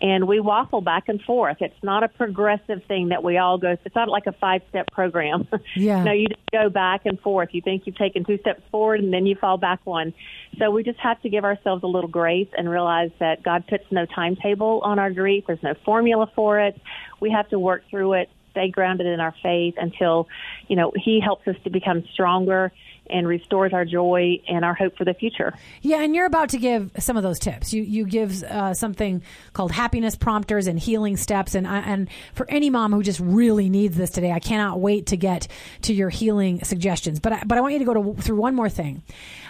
and 0.00 0.26
we 0.26 0.40
waffle 0.40 0.80
back 0.80 1.08
and 1.08 1.20
forth. 1.22 1.58
It's 1.60 1.82
not 1.82 2.02
a 2.02 2.08
progressive 2.08 2.82
thing 2.86 3.08
that 3.08 3.22
we 3.22 3.38
all 3.38 3.58
go 3.58 3.76
it's 3.84 3.94
not 3.94 4.08
like 4.08 4.26
a 4.26 4.32
five 4.32 4.62
step 4.68 4.90
program. 4.92 5.46
Yeah. 5.76 6.02
no, 6.02 6.12
you 6.12 6.28
just 6.28 6.40
go 6.50 6.70
back 6.70 7.02
and 7.04 7.20
forth. 7.20 7.50
You 7.52 7.60
think 7.60 7.82
you've 7.86 7.96
taken 7.96 8.24
two 8.24 8.38
steps 8.38 8.62
forward 8.70 9.00
and 9.00 9.12
then 9.12 9.26
you 9.26 9.36
fall 9.36 9.58
back 9.58 9.80
one. 9.84 10.12
So 10.58 10.70
we 10.70 10.82
just 10.82 10.98
have 11.00 11.20
to 11.22 11.28
give 11.28 11.44
ourselves 11.44 11.82
a 11.84 11.86
little 11.86 12.08
grace 12.08 12.48
and 12.56 12.68
realize 12.68 13.10
that 13.20 13.42
God 13.42 13.64
puts 13.68 13.84
no 13.90 14.06
timetable 14.06 14.80
on 14.82 14.98
our 14.98 15.10
grief. 15.10 15.44
There's 15.46 15.62
no 15.62 15.74
formula 15.84 16.30
for 16.34 16.58
it. 16.60 16.80
We 17.20 17.30
have 17.30 17.48
to 17.50 17.58
work 17.58 17.82
through 17.90 18.14
it 18.14 18.30
stay 18.50 18.70
grounded 18.70 19.06
in 19.06 19.20
our 19.20 19.34
faith 19.42 19.74
until, 19.76 20.28
you 20.68 20.76
know, 20.76 20.92
He 20.96 21.20
helps 21.20 21.46
us 21.48 21.56
to 21.64 21.70
become 21.70 22.04
stronger 22.12 22.72
and 23.10 23.26
restores 23.26 23.72
our 23.72 23.84
joy 23.84 24.40
and 24.48 24.64
our 24.64 24.74
hope 24.74 24.96
for 24.96 25.04
the 25.04 25.14
future. 25.14 25.54
Yeah, 25.82 26.02
and 26.02 26.14
you're 26.14 26.26
about 26.26 26.50
to 26.50 26.58
give 26.58 26.90
some 26.98 27.16
of 27.16 27.22
those 27.22 27.38
tips. 27.38 27.72
You 27.72 27.82
you 27.82 28.06
give 28.06 28.42
uh, 28.42 28.74
something 28.74 29.22
called 29.52 29.72
happiness 29.72 30.16
prompters 30.16 30.66
and 30.66 30.78
healing 30.78 31.16
steps, 31.16 31.54
and 31.54 31.66
and 31.66 32.08
for 32.34 32.48
any 32.50 32.70
mom 32.70 32.92
who 32.92 33.02
just 33.02 33.20
really 33.20 33.68
needs 33.68 33.96
this 33.96 34.10
today, 34.10 34.32
I 34.32 34.40
cannot 34.40 34.80
wait 34.80 35.06
to 35.06 35.16
get 35.16 35.48
to 35.82 35.94
your 35.94 36.10
healing 36.10 36.64
suggestions. 36.64 37.20
But 37.20 37.32
I, 37.32 37.42
but 37.46 37.58
I 37.58 37.60
want 37.60 37.74
you 37.74 37.78
to 37.80 37.84
go 37.84 37.94
to 37.94 38.22
through 38.22 38.36
one 38.36 38.54
more 38.54 38.68
thing. 38.68 39.02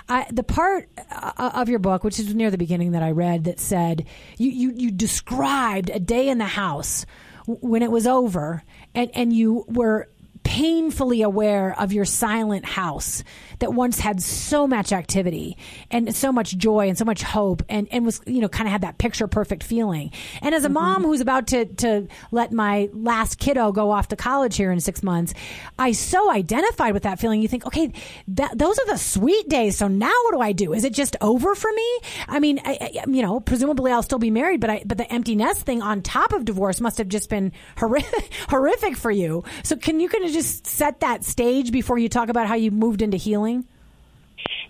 I, 0.08 0.26
the 0.30 0.42
part 0.42 0.88
uh, 1.10 1.50
of 1.54 1.68
your 1.68 1.78
book, 1.78 2.02
which 2.02 2.18
is 2.18 2.34
near 2.34 2.50
the 2.50 2.58
beginning 2.58 2.92
that 2.92 3.02
I 3.02 3.10
read, 3.10 3.44
that 3.44 3.60
said 3.60 4.06
you 4.36 4.50
you, 4.50 4.72
you 4.74 4.90
described 4.90 5.90
a 5.90 6.00
day 6.00 6.28
in 6.28 6.38
the 6.38 6.46
house 6.46 7.04
when 7.48 7.82
it 7.82 7.90
was 7.90 8.06
over, 8.06 8.62
and 8.94 9.10
and 9.14 9.32
you 9.32 9.64
were 9.68 10.08
painfully 10.42 11.22
aware 11.22 11.78
of 11.78 11.92
your 11.92 12.04
silent 12.04 12.64
house 12.64 13.24
that 13.58 13.72
once 13.72 13.98
had 13.98 14.22
so 14.22 14.66
much 14.66 14.92
activity 14.92 15.56
and 15.90 16.14
so 16.14 16.32
much 16.32 16.56
joy 16.56 16.88
and 16.88 16.96
so 16.96 17.04
much 17.04 17.22
hope 17.22 17.62
and, 17.68 17.88
and 17.90 18.04
was, 18.04 18.20
you 18.26 18.40
know, 18.40 18.48
kind 18.48 18.66
of 18.66 18.72
had 18.72 18.82
that 18.82 18.98
picture 18.98 19.26
perfect 19.26 19.62
feeling. 19.62 20.10
And 20.42 20.54
as 20.54 20.64
a 20.64 20.66
mm-hmm. 20.66 20.74
mom 20.74 21.04
who's 21.04 21.20
about 21.20 21.48
to, 21.48 21.64
to 21.66 22.08
let 22.30 22.52
my 22.52 22.88
last 22.92 23.38
kiddo 23.38 23.72
go 23.72 23.90
off 23.90 24.08
to 24.08 24.16
college 24.16 24.56
here 24.56 24.70
in 24.70 24.80
six 24.80 25.02
months, 25.02 25.34
I 25.78 25.92
so 25.92 26.30
identified 26.30 26.94
with 26.94 27.02
that 27.02 27.18
feeling. 27.18 27.42
You 27.42 27.48
think, 27.48 27.66
okay, 27.66 27.92
that, 28.28 28.56
those 28.56 28.78
are 28.78 28.86
the 28.86 28.98
sweet 28.98 29.48
days. 29.48 29.76
So 29.76 29.88
now 29.88 30.14
what 30.24 30.32
do 30.32 30.40
I 30.40 30.52
do? 30.52 30.72
Is 30.72 30.84
it 30.84 30.92
just 30.92 31.16
over 31.20 31.54
for 31.54 31.70
me? 31.72 31.98
I 32.28 32.40
mean, 32.40 32.60
I, 32.64 32.78
I, 32.80 33.04
you 33.08 33.22
know, 33.22 33.40
presumably 33.40 33.92
I'll 33.92 34.02
still 34.02 34.18
be 34.18 34.30
married, 34.30 34.60
but 34.60 34.70
I, 34.70 34.82
but 34.86 34.98
the 34.98 35.12
empty 35.12 35.34
nest 35.34 35.62
thing 35.62 35.82
on 35.82 36.02
top 36.02 36.32
of 36.32 36.44
divorce 36.44 36.80
must 36.80 36.98
have 36.98 37.08
just 37.08 37.28
been 37.28 37.52
horrific, 37.76 38.32
horrific 38.48 38.96
for 38.96 39.10
you. 39.10 39.44
So 39.64 39.76
can 39.76 40.00
you 40.00 40.08
kind 40.08 40.24
of 40.24 40.32
just 40.32 40.66
set 40.66 41.00
that 41.00 41.24
stage 41.24 41.72
before 41.72 41.98
you 41.98 42.08
talk 42.08 42.28
about 42.28 42.46
how 42.46 42.54
you 42.54 42.70
moved 42.70 43.02
into 43.02 43.16
healing? 43.16 43.47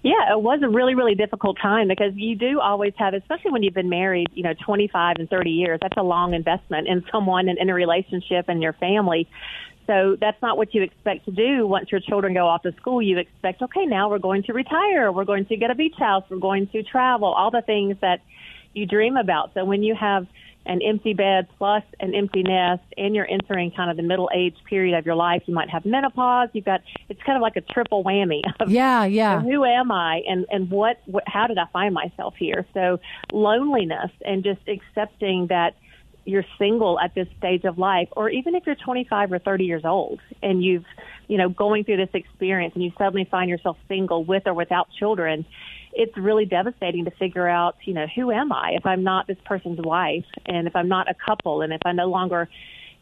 Yeah, 0.03 0.33
it 0.33 0.41
was 0.41 0.61
a 0.63 0.69
really, 0.69 0.95
really 0.95 1.15
difficult 1.15 1.59
time 1.61 1.89
because 1.89 2.13
you 2.15 2.37
do 2.37 2.61
always 2.61 2.93
have, 2.99 3.15
especially 3.15 3.51
when 3.51 3.63
you've 3.63 3.75
been 3.75 3.89
married, 3.89 4.29
you 4.33 4.45
know, 4.45 4.55
25 4.65 5.17
and 5.19 5.29
30 5.29 5.51
years, 5.51 5.79
that's 5.83 5.97
a 5.97 6.03
long 6.03 6.35
investment 6.35 6.87
in 6.87 7.05
someone 7.11 7.49
and 7.49 7.59
in 7.59 7.69
a 7.69 7.75
relationship 7.75 8.49
and 8.49 8.63
your 8.63 8.75
family. 8.75 9.29
So 9.89 10.17
that's 10.21 10.41
not 10.43 10.57
what 10.57 10.75
you 10.75 10.83
expect 10.83 11.25
to 11.25 11.31
do 11.33 11.67
once 11.67 11.91
your 11.91 12.01
children 12.01 12.35
go 12.35 12.47
off 12.47 12.63
to 12.63 12.73
school. 12.77 13.03
You 13.03 13.19
expect, 13.19 13.63
okay, 13.63 13.87
now 13.87 14.11
we're 14.11 14.19
going 14.19 14.45
to 14.45 14.53
retire, 14.53 15.11
we're 15.11 15.25
going 15.25 15.47
to 15.47 15.57
get 15.57 15.71
a 15.71 15.75
beach 15.75 15.97
house, 15.99 16.25
we're 16.29 16.39
going 16.39 16.69
to 16.69 16.83
travel, 16.83 17.33
all 17.33 17.51
the 17.51 17.63
things 17.63 17.97
that 18.03 18.21
you 18.75 18.87
dream 18.87 19.17
about. 19.17 19.53
So 19.55 19.65
when 19.65 19.83
you 19.83 19.95
have 19.95 20.27
an 20.69 20.83
empty 20.83 21.15
bed 21.15 21.49
plus 21.57 21.83
an 21.99 22.15
empty 22.15 22.43
nest 22.43 22.83
and 22.97 23.17
you're 23.17 23.29
entering 23.29 23.71
kind 23.71 23.91
of 23.91 23.97
the 23.97 24.03
middle 24.03 24.31
age 24.35 24.55
period 24.69 24.97
of 24.97 25.07
your 25.07 25.15
life, 25.15 25.43
you 25.47 25.55
might 25.55 25.71
have 25.71 25.85
menopause. 25.87 26.51
You've 26.53 26.67
got, 26.67 26.83
it's 27.09 27.23
kind 27.23 27.37
of 27.37 27.43
like 27.43 27.57
a 27.57 27.63
triple 27.63 28.05
whammy 28.05 28.43
of 28.61 28.71
Yeah, 28.71 29.05
yeah. 29.05 29.41
who 29.41 29.65
am 29.65 29.91
I 29.91 30.23
and, 30.29 30.47
and 30.51 30.71
what, 30.71 31.01
what, 31.07 31.25
how 31.27 31.47
did 31.47 31.57
I 31.57 31.65
find 31.73 31.95
myself 31.95 32.35
here? 32.39 32.67
So 32.75 33.01
loneliness 33.33 34.11
and 34.25 34.45
just 34.45 34.61
accepting 34.69 35.47
that 35.49 35.75
you're 36.27 36.45
single 36.59 37.01
at 37.01 37.15
this 37.15 37.27
stage 37.39 37.65
of 37.65 37.79
life, 37.79 38.09
or 38.13 38.29
even 38.29 38.55
if 38.55 38.67
you're 38.67 38.75
25 38.75 39.33
or 39.33 39.39
30 39.39 39.65
years 39.65 39.85
old 39.87 40.21
and 40.43 40.63
you've, 40.63 40.85
you 41.27 41.39
know, 41.39 41.49
going 41.49 41.85
through 41.85 41.97
this 41.97 42.11
experience 42.13 42.75
and 42.75 42.85
you 42.85 42.93
suddenly 42.99 43.27
find 43.31 43.49
yourself 43.49 43.79
single 43.89 44.23
with 44.25 44.43
or 44.47 44.53
without 44.53 44.89
children, 44.99 45.47
it's 45.93 46.17
really 46.17 46.45
devastating 46.45 47.05
to 47.05 47.11
figure 47.13 47.49
out, 47.49 47.77
you 47.85 47.95
know, 47.95 48.07
who 48.15 48.31
am 48.31 48.53
I 48.53 48.73
if 48.73 48.87
I'm 48.87 49.03
not 49.03 49.27
this 49.27 49.39
person's 49.45 49.81
wife 49.81 50.27
and 50.47 50.67
if 50.67 50.77
I'm 50.77 50.89
not 50.89 51.11
a 51.11 51.15
couple 51.15 51.63
and 51.63 51.73
if 51.73 51.81
I 51.85 51.93
no 51.93 52.07
longer 52.07 52.49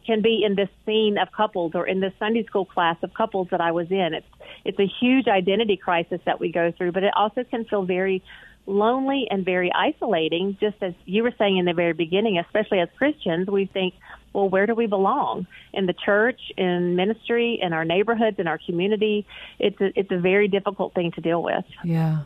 can 0.06 0.22
be 0.22 0.44
in 0.44 0.54
this 0.54 0.68
scene 0.84 1.18
of 1.18 1.32
couples 1.32 1.72
or 1.74 1.86
in 1.86 2.00
this 2.00 2.12
Sunday 2.18 2.44
school 2.44 2.64
class 2.64 2.96
of 3.02 3.12
couples 3.12 3.48
that 3.50 3.60
I 3.60 3.72
was 3.72 3.90
in. 3.90 4.14
It's 4.14 4.26
it's 4.64 4.78
a 4.78 4.86
huge 5.00 5.26
identity 5.26 5.76
crisis 5.76 6.20
that 6.26 6.40
we 6.40 6.52
go 6.52 6.72
through, 6.72 6.92
but 6.92 7.02
it 7.02 7.12
also 7.16 7.44
can 7.44 7.64
feel 7.64 7.84
very 7.84 8.22
lonely 8.66 9.26
and 9.30 9.44
very 9.44 9.70
isolating, 9.72 10.56
just 10.60 10.76
as 10.82 10.92
you 11.04 11.22
were 11.22 11.32
saying 11.38 11.56
in 11.56 11.64
the 11.64 11.72
very 11.72 11.92
beginning, 11.92 12.38
especially 12.38 12.80
as 12.80 12.88
Christians, 12.98 13.48
we 13.48 13.66
think, 13.66 13.94
well, 14.32 14.48
where 14.48 14.66
do 14.66 14.74
we 14.74 14.86
belong? 14.86 15.46
In 15.72 15.86
the 15.86 15.92
church, 15.92 16.40
in 16.56 16.96
ministry, 16.96 17.58
in 17.62 17.72
our 17.72 17.84
neighborhoods, 17.84 18.38
in 18.38 18.46
our 18.46 18.58
community. 18.58 19.26
It's 19.58 19.80
a, 19.80 19.98
it's 19.98 20.10
a 20.10 20.18
very 20.18 20.48
difficult 20.48 20.94
thing 20.94 21.12
to 21.12 21.20
deal 21.20 21.42
with. 21.42 21.64
Yeah. 21.84 22.22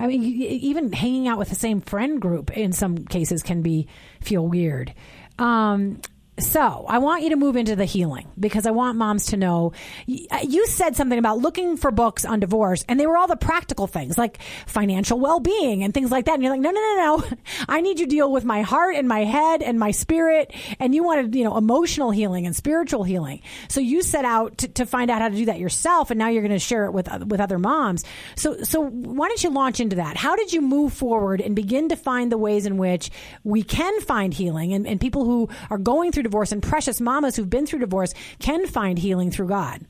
I 0.00 0.06
mean, 0.06 0.22
even 0.22 0.92
hanging 0.92 1.28
out 1.28 1.38
with 1.38 1.50
the 1.50 1.54
same 1.54 1.82
friend 1.82 2.20
group 2.20 2.56
in 2.56 2.72
some 2.72 2.96
cases 3.04 3.42
can 3.42 3.60
be 3.60 3.86
feel 4.22 4.46
weird. 4.46 4.94
Um, 5.38 6.00
so 6.42 6.84
I 6.88 6.98
want 6.98 7.22
you 7.22 7.30
to 7.30 7.36
move 7.36 7.56
into 7.56 7.76
the 7.76 7.84
healing 7.84 8.28
because 8.38 8.66
I 8.66 8.70
want 8.70 8.98
moms 8.98 9.26
to 9.26 9.36
know. 9.36 9.72
Uh, 10.08 10.38
you 10.42 10.66
said 10.66 10.96
something 10.96 11.18
about 11.18 11.38
looking 11.38 11.76
for 11.76 11.90
books 11.90 12.24
on 12.24 12.40
divorce, 12.40 12.84
and 12.88 12.98
they 12.98 13.06
were 13.06 13.16
all 13.16 13.26
the 13.26 13.36
practical 13.36 13.86
things 13.86 14.18
like 14.18 14.40
financial 14.66 15.18
well-being 15.18 15.82
and 15.82 15.94
things 15.94 16.10
like 16.10 16.26
that. 16.26 16.34
And 16.34 16.42
you're 16.42 16.52
like, 16.52 16.60
no, 16.60 16.70
no, 16.70 16.80
no, 16.80 17.16
no. 17.16 17.36
I 17.68 17.80
need 17.80 17.98
you 17.98 18.06
to 18.06 18.10
deal 18.10 18.32
with 18.32 18.44
my 18.44 18.62
heart 18.62 18.96
and 18.96 19.08
my 19.08 19.24
head 19.24 19.62
and 19.62 19.78
my 19.78 19.90
spirit. 19.90 20.52
And 20.78 20.94
you 20.94 21.02
wanted, 21.02 21.34
you 21.34 21.44
know, 21.44 21.56
emotional 21.56 22.10
healing 22.10 22.46
and 22.46 22.54
spiritual 22.54 23.04
healing. 23.04 23.42
So 23.68 23.80
you 23.80 24.02
set 24.02 24.24
out 24.24 24.58
to, 24.58 24.68
to 24.68 24.86
find 24.86 25.10
out 25.10 25.22
how 25.22 25.28
to 25.28 25.36
do 25.36 25.46
that 25.46 25.58
yourself, 25.58 26.10
and 26.10 26.18
now 26.18 26.28
you're 26.28 26.42
going 26.42 26.52
to 26.52 26.58
share 26.58 26.86
it 26.86 26.92
with 26.92 27.08
uh, 27.08 27.24
with 27.26 27.40
other 27.40 27.58
moms. 27.58 28.04
So, 28.36 28.62
so 28.62 28.80
why 28.80 29.28
don't 29.28 29.42
you 29.42 29.50
launch 29.50 29.80
into 29.80 29.96
that? 29.96 30.16
How 30.16 30.36
did 30.36 30.52
you 30.52 30.60
move 30.60 30.92
forward 30.92 31.40
and 31.40 31.54
begin 31.56 31.88
to 31.90 31.96
find 31.96 32.30
the 32.30 32.38
ways 32.38 32.66
in 32.66 32.76
which 32.76 33.10
we 33.44 33.62
can 33.62 34.00
find 34.00 34.32
healing, 34.32 34.72
and, 34.72 34.86
and 34.86 35.00
people 35.00 35.24
who 35.24 35.48
are 35.70 35.78
going 35.78 36.12
through 36.12 36.24
divorce 36.30 36.52
and 36.52 36.62
precious 36.62 37.00
mamas 37.00 37.34
who've 37.34 37.50
been 37.50 37.66
through 37.66 37.80
divorce 37.80 38.14
can 38.38 38.66
find 38.66 38.98
healing 38.98 39.30
through 39.30 39.48
God? 39.48 39.84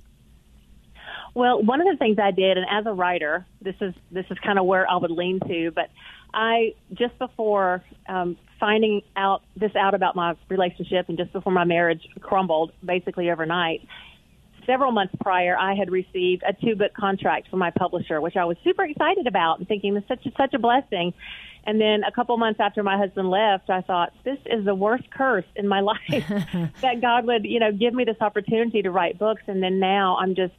Well, 1.34 1.62
one 1.62 1.80
of 1.80 1.86
the 1.86 1.96
things 1.96 2.18
I 2.18 2.30
did, 2.30 2.56
and 2.56 2.66
as 2.68 2.86
a 2.86 2.92
writer, 2.92 3.46
this 3.62 3.76
is 3.80 3.94
this 4.10 4.24
is 4.30 4.38
kind 4.42 4.58
of 4.58 4.64
where 4.64 4.88
I 4.90 4.96
would 4.96 5.10
lean 5.10 5.38
to, 5.40 5.70
but 5.70 5.90
I 6.34 6.74
just 6.94 7.16
before 7.18 7.84
um, 8.08 8.36
finding 8.58 9.02
out 9.16 9.42
this 9.54 9.74
out 9.76 9.94
about 9.94 10.16
my 10.16 10.34
relationship, 10.48 11.08
and 11.08 11.16
just 11.16 11.32
before 11.32 11.52
my 11.52 11.64
marriage 11.64 12.08
crumbled, 12.20 12.72
basically 12.84 13.30
overnight. 13.30 13.86
Several 14.66 14.92
months 14.92 15.14
prior, 15.20 15.56
I 15.56 15.74
had 15.74 15.90
received 15.90 16.42
a 16.46 16.52
two 16.52 16.76
book 16.76 16.92
contract 16.94 17.48
from 17.48 17.58
my 17.58 17.70
publisher, 17.70 18.20
which 18.20 18.36
I 18.36 18.44
was 18.44 18.56
super 18.62 18.84
excited 18.84 19.26
about 19.26 19.58
and 19.58 19.68
thinking 19.68 19.94
this 19.94 20.04
such 20.08 20.24
a, 20.26 20.30
such 20.36 20.54
a 20.54 20.58
blessing. 20.58 21.12
And 21.64 21.80
then 21.80 22.04
a 22.04 22.12
couple 22.12 22.36
months 22.38 22.60
after 22.60 22.82
my 22.82 22.96
husband 22.96 23.28
left, 23.28 23.68
I 23.68 23.82
thought, 23.82 24.12
this 24.24 24.38
is 24.46 24.64
the 24.64 24.74
worst 24.74 25.10
curse 25.10 25.44
in 25.56 25.68
my 25.68 25.80
life 25.92 25.98
that 26.80 27.00
God 27.00 27.26
would, 27.26 27.44
you 27.44 27.60
know, 27.60 27.72
give 27.72 27.94
me 27.94 28.04
this 28.04 28.20
opportunity 28.20 28.82
to 28.82 28.90
write 28.90 29.18
books. 29.18 29.42
And 29.46 29.62
then 29.62 29.78
now 29.78 30.16
I'm 30.18 30.34
just 30.34 30.54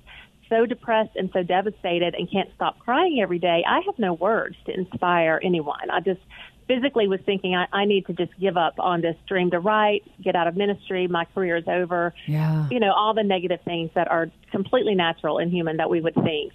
so 0.49 0.65
depressed 0.65 1.15
and 1.15 1.29
so 1.33 1.41
devastated 1.41 2.13
and 2.13 2.29
can't 2.29 2.49
stop 2.55 2.77
crying 2.79 3.19
every 3.21 3.39
day. 3.39 3.63
I 3.67 3.81
have 3.85 3.97
no 3.97 4.13
words 4.13 4.57
to 4.65 4.73
inspire 4.73 5.39
anyone. 5.43 5.89
I 5.89 6.01
just 6.01 6.19
physically 6.67 7.07
was 7.07 7.19
thinking 7.25 7.55
I, 7.55 7.67
I 7.71 7.85
need 7.85 8.05
to 8.07 8.13
just 8.13 8.31
give 8.39 8.57
up 8.57 8.75
on 8.79 9.01
this 9.01 9.15
dream 9.27 9.51
to 9.51 9.59
write, 9.59 10.03
get 10.21 10.35
out 10.35 10.47
of 10.47 10.55
ministry, 10.55 11.07
my 11.07 11.25
career 11.25 11.57
is 11.57 11.67
over. 11.67 12.13
Yeah. 12.27 12.67
You 12.69 12.79
know, 12.79 12.91
all 12.93 13.13
the 13.13 13.23
negative 13.23 13.59
things 13.65 13.91
that 13.95 14.09
are 14.09 14.29
completely 14.51 14.95
natural 14.95 15.37
and 15.37 15.51
human 15.51 15.77
that 15.77 15.89
we 15.89 16.01
would 16.01 16.15
think. 16.15 16.53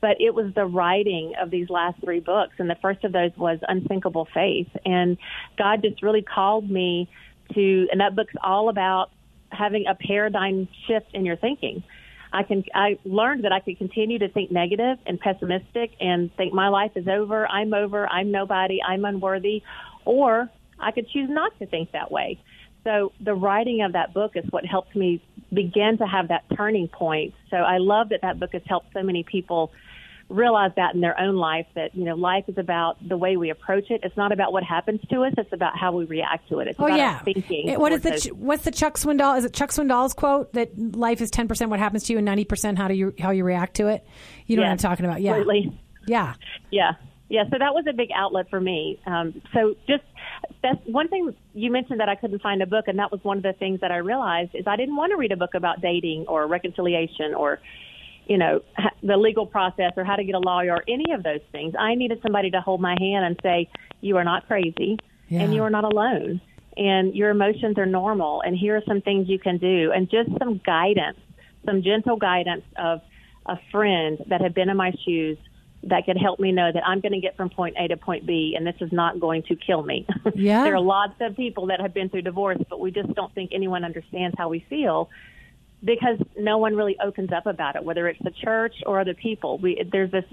But 0.00 0.20
it 0.20 0.34
was 0.34 0.54
the 0.54 0.64
writing 0.64 1.34
of 1.40 1.50
these 1.50 1.68
last 1.68 2.00
three 2.00 2.20
books, 2.20 2.54
and 2.58 2.70
the 2.70 2.76
first 2.80 3.04
of 3.04 3.12
those 3.12 3.32
was 3.36 3.58
Unsinkable 3.68 4.28
Faith. 4.32 4.68
And 4.84 5.18
God 5.56 5.82
just 5.82 6.02
really 6.02 6.22
called 6.22 6.70
me 6.70 7.08
to, 7.54 7.88
and 7.90 8.00
that 8.00 8.14
book's 8.14 8.34
all 8.42 8.68
about 8.68 9.10
having 9.50 9.86
a 9.86 9.94
paradigm 9.94 10.68
shift 10.86 11.08
in 11.14 11.24
your 11.24 11.36
thinking. 11.36 11.82
I 12.32 12.42
can 12.42 12.64
I 12.74 12.98
learned 13.04 13.44
that 13.44 13.52
I 13.52 13.60
could 13.60 13.78
continue 13.78 14.18
to 14.18 14.28
think 14.28 14.50
negative 14.50 14.98
and 15.06 15.18
pessimistic 15.18 15.92
and 16.00 16.34
think 16.36 16.52
my 16.52 16.68
life 16.68 16.92
is 16.96 17.08
over, 17.08 17.46
I'm 17.46 17.72
over, 17.72 18.06
I'm 18.08 18.30
nobody, 18.30 18.80
I'm 18.82 19.04
unworthy, 19.04 19.62
or 20.04 20.50
I 20.78 20.90
could 20.92 21.08
choose 21.08 21.28
not 21.30 21.58
to 21.58 21.66
think 21.66 21.92
that 21.92 22.10
way. 22.10 22.38
So 22.84 23.12
the 23.20 23.34
writing 23.34 23.82
of 23.82 23.92
that 23.92 24.14
book 24.14 24.32
is 24.34 24.44
what 24.50 24.64
helped 24.64 24.94
me 24.94 25.22
begin 25.52 25.98
to 25.98 26.06
have 26.06 26.28
that 26.28 26.44
turning 26.56 26.88
point. 26.88 27.34
So 27.50 27.56
I 27.56 27.78
love 27.78 28.10
that 28.10 28.20
that 28.22 28.38
book 28.38 28.52
has 28.52 28.62
helped 28.66 28.92
so 28.92 29.02
many 29.02 29.24
people 29.24 29.72
realize 30.28 30.70
that 30.76 30.94
in 30.94 31.00
their 31.00 31.18
own 31.18 31.36
life 31.36 31.66
that 31.74 31.94
you 31.94 32.04
know 32.04 32.14
life 32.14 32.44
is 32.48 32.58
about 32.58 32.96
the 33.06 33.16
way 33.16 33.36
we 33.36 33.48
approach 33.50 33.90
it. 33.90 34.00
It's 34.04 34.16
not 34.16 34.30
about 34.32 34.52
what 34.52 34.62
happens 34.62 35.00
to 35.10 35.22
us. 35.24 35.32
It's 35.38 35.52
about 35.52 35.78
how 35.78 35.92
we 35.92 36.04
react 36.04 36.48
to 36.50 36.58
it. 36.60 36.68
It's 36.68 36.78
Oh 36.78 36.84
about 36.86 36.98
yeah. 36.98 37.18
thinking. 37.20 37.70
Eh, 37.70 37.76
What 37.76 37.92
is 37.92 38.02
the 38.02 38.10
those- 38.10 38.26
what's 38.32 38.64
the 38.64 38.70
Chuck 38.70 38.98
Swindoll? 38.98 39.38
Is 39.38 39.44
it 39.44 39.54
Chuck 39.54 39.70
Swindoll's 39.70 40.12
quote 40.14 40.52
that 40.52 40.78
life 40.78 41.20
is 41.22 41.30
ten 41.30 41.48
percent 41.48 41.70
what 41.70 41.78
happens 41.80 42.04
to 42.04 42.12
you 42.12 42.18
and 42.18 42.26
ninety 42.26 42.44
percent 42.44 42.76
how 42.78 42.88
do 42.88 42.94
you 42.94 43.14
how 43.18 43.30
you 43.30 43.44
react 43.44 43.74
to 43.76 43.88
it? 43.88 44.04
You 44.46 44.56
know 44.56 44.62
what 44.62 44.70
I'm 44.72 44.76
talking 44.78 45.04
about? 45.06 45.20
Yeah. 45.22 45.34
completely. 45.36 45.78
Yeah. 46.06 46.34
Yeah. 46.70 46.92
Yeah, 47.30 47.44
so 47.50 47.58
that 47.58 47.74
was 47.74 47.84
a 47.86 47.92
big 47.92 48.08
outlet 48.14 48.48
for 48.48 48.58
me. 48.58 48.98
Um, 49.04 49.42
so 49.52 49.74
just 49.86 50.02
that's 50.62 50.78
one 50.86 51.08
thing 51.08 51.34
you 51.52 51.70
mentioned 51.70 52.00
that 52.00 52.08
I 52.08 52.14
couldn't 52.14 52.40
find 52.40 52.62
a 52.62 52.66
book, 52.66 52.86
and 52.88 52.98
that 52.98 53.12
was 53.12 53.22
one 53.22 53.36
of 53.36 53.42
the 53.42 53.52
things 53.52 53.80
that 53.80 53.90
I 53.92 53.98
realized 53.98 54.54
is 54.54 54.66
I 54.66 54.76
didn't 54.76 54.96
want 54.96 55.10
to 55.12 55.16
read 55.18 55.30
a 55.32 55.36
book 55.36 55.52
about 55.54 55.82
dating 55.82 56.24
or 56.26 56.46
reconciliation 56.46 57.34
or, 57.34 57.58
you 58.28 58.38
know, 58.38 58.60
the 59.02 59.16
legal 59.16 59.46
process 59.46 59.92
or 59.96 60.04
how 60.04 60.16
to 60.16 60.24
get 60.24 60.34
a 60.34 60.38
lawyer 60.38 60.74
or 60.74 60.84
any 60.86 61.12
of 61.12 61.22
those 61.22 61.40
things. 61.50 61.74
I 61.78 61.94
needed 61.94 62.20
somebody 62.22 62.50
to 62.50 62.60
hold 62.60 62.80
my 62.80 62.96
hand 63.00 63.24
and 63.24 63.40
say, 63.42 63.68
"You 64.00 64.16
are 64.18 64.24
not 64.24 64.46
crazy, 64.46 64.98
Yeah. 65.28 65.42
and 65.42 65.54
you 65.54 65.62
are 65.64 65.70
not 65.70 65.84
alone." 65.84 66.40
and 66.76 67.12
your 67.12 67.30
emotions 67.30 67.76
are 67.76 67.86
normal 67.86 68.40
and 68.42 68.56
here 68.56 68.76
are 68.76 68.82
some 68.86 69.00
things 69.00 69.28
you 69.28 69.36
can 69.36 69.58
do 69.58 69.90
and 69.90 70.08
just 70.08 70.30
some 70.38 70.60
guidance, 70.64 71.18
some 71.66 71.82
gentle 71.82 72.16
guidance 72.16 72.62
of 72.76 73.00
a 73.46 73.56
friend 73.72 74.18
that 74.28 74.40
had 74.40 74.54
been 74.54 74.68
in 74.68 74.76
my 74.76 74.92
shoes 75.04 75.36
that 75.82 76.06
could 76.06 76.16
help 76.16 76.38
me 76.38 76.52
know 76.52 76.70
that 76.72 76.86
I'm 76.86 77.00
going 77.00 77.14
to 77.14 77.20
get 77.20 77.36
from 77.36 77.50
point 77.50 77.74
A 77.80 77.88
to 77.88 77.96
point 77.96 78.26
B 78.26 78.54
and 78.56 78.64
this 78.64 78.76
is 78.80 78.92
not 78.92 79.18
going 79.18 79.42
to 79.44 79.56
kill 79.56 79.82
me. 79.82 80.06
Yeah. 80.36 80.62
there 80.62 80.74
are 80.76 80.80
lots 80.80 81.14
of 81.20 81.34
people 81.34 81.66
that 81.66 81.80
have 81.80 81.92
been 81.92 82.10
through 82.10 82.22
divorce, 82.22 82.58
but 82.70 82.78
we 82.78 82.92
just 82.92 83.12
don't 83.12 83.34
think 83.34 83.50
anyone 83.52 83.82
understands 83.84 84.36
how 84.38 84.48
we 84.48 84.60
feel 84.70 85.10
because 85.84 86.18
no 86.36 86.58
one 86.58 86.74
really 86.74 86.96
opens 87.02 87.30
up 87.32 87.46
about 87.46 87.76
it, 87.76 87.84
whether 87.84 88.08
it's 88.08 88.22
the 88.22 88.32
church 88.32 88.74
or 88.84 89.00
other 89.00 89.14
people. 89.14 89.58
We, 89.58 89.82
there's 89.90 90.10
this 90.10 90.24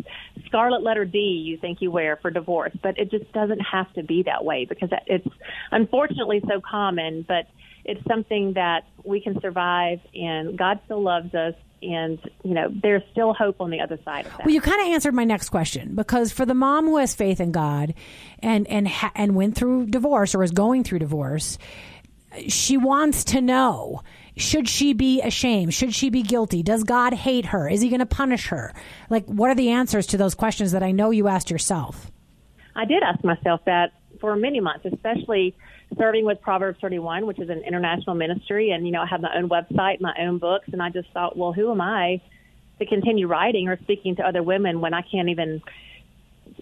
scarlet 0.48 0.82
letter 0.82 1.06
D 1.06 1.20
you 1.20 1.58
think 1.58 1.82
you 1.82 1.92
wear 1.92 2.18
for 2.22 2.32
divorce, 2.32 2.74
but 2.82 2.98
it 2.98 3.12
just 3.12 3.32
doesn't 3.32 3.60
have 3.60 3.92
to 3.94 4.04
be 4.04 4.24
that 4.24 4.44
way 4.44 4.66
because 4.66 4.90
it's 5.06 5.28
unfortunately 5.72 6.42
so 6.48 6.62
common, 6.62 7.26
but 7.28 7.48
it's 7.84 8.04
something 8.08 8.54
that 8.54 8.86
we 9.04 9.22
can 9.22 9.40
survive 9.42 10.00
and 10.16 10.58
God 10.58 10.80
still 10.86 11.04
loves 11.04 11.34
us 11.36 11.54
and 11.84 12.20
you 12.44 12.54
know 12.54 12.74
there's 12.82 13.04
still 13.12 13.34
hope 13.34 13.62
on 13.62 13.70
the 13.70 13.80
other 13.80 14.00
side 14.04 14.26
of 14.26 14.32
that. 14.32 14.46
Well, 14.46 14.54
you 14.54 14.62
kind 14.62 14.82
of 14.82 14.88
answered 14.88 15.14
my 15.14 15.26
next 15.26 15.50
question 15.50 15.94
because 15.94 16.32
for 16.32 16.46
the 16.46 16.54
mom 16.54 16.86
who 16.86 16.98
has 16.98 17.14
faith 17.14 17.40
in 17.40 17.52
God 17.52 17.94
and 18.40 18.68
and 18.68 18.88
ha- 18.88 19.12
and 19.14 19.36
went 19.36 19.56
through 19.56 19.88
divorce 19.88 20.34
or 20.34 20.44
is 20.44 20.52
going 20.52 20.84
through 20.84 21.00
divorce, 21.00 21.60
she 22.48 22.78
wants 22.78 23.26
to 23.26 23.42
know 23.42 24.02
should 24.38 24.68
she 24.68 24.94
be 24.94 25.22
ashamed? 25.22 25.74
Should 25.74 25.94
she 25.94 26.10
be 26.10 26.22
guilty? 26.22 26.62
Does 26.62 26.84
God 26.84 27.14
hate 27.14 27.48
her? 27.48 27.70
Is 27.70 27.82
he 27.82 27.90
going 27.90 28.00
to 28.00 28.06
punish 28.06 28.48
her? 28.48 28.74
Like 29.10 29.26
what 29.26 29.50
are 29.50 29.56
the 29.56 29.70
answers 29.70 30.08
to 30.08 30.18
those 30.18 30.36
questions 30.36 30.72
that 30.72 30.84
I 30.84 30.92
know 30.92 31.12
you 31.12 31.28
asked 31.28 31.50
yourself? 31.50 32.12
I 32.76 32.86
did 32.86 33.04
ask 33.04 33.24
myself 33.24 33.62
that 33.66 33.94
for 34.20 34.36
many 34.36 34.60
months, 34.60 34.86
especially 34.86 35.56
starting 35.94 36.26
with 36.26 36.42
Proverbs 36.42 36.80
31, 36.82 37.26
which 37.26 37.40
is 37.40 37.50
an 37.50 37.64
international 37.66 38.16
ministry. 38.16 38.72
And, 38.72 38.86
you 38.86 38.92
know, 38.92 39.02
I 39.02 39.06
have 39.06 39.22
my 39.22 39.36
own 39.36 39.50
website, 39.50 40.02
my 40.02 40.14
own 40.20 40.40
books. 40.40 40.68
And 40.72 40.82
I 40.82 40.90
just 40.90 41.10
thought, 41.12 41.38
well, 41.38 41.54
who 41.54 41.72
am 41.72 41.80
I 41.80 42.22
to 42.80 42.86
continue 42.86 43.28
writing 43.28 43.70
or 43.70 43.78
speaking 43.84 44.18
to 44.18 44.24
other 44.24 44.44
women 44.44 44.82
when 44.82 44.94
I 44.94 45.02
can't 45.02 45.30
even 45.30 45.62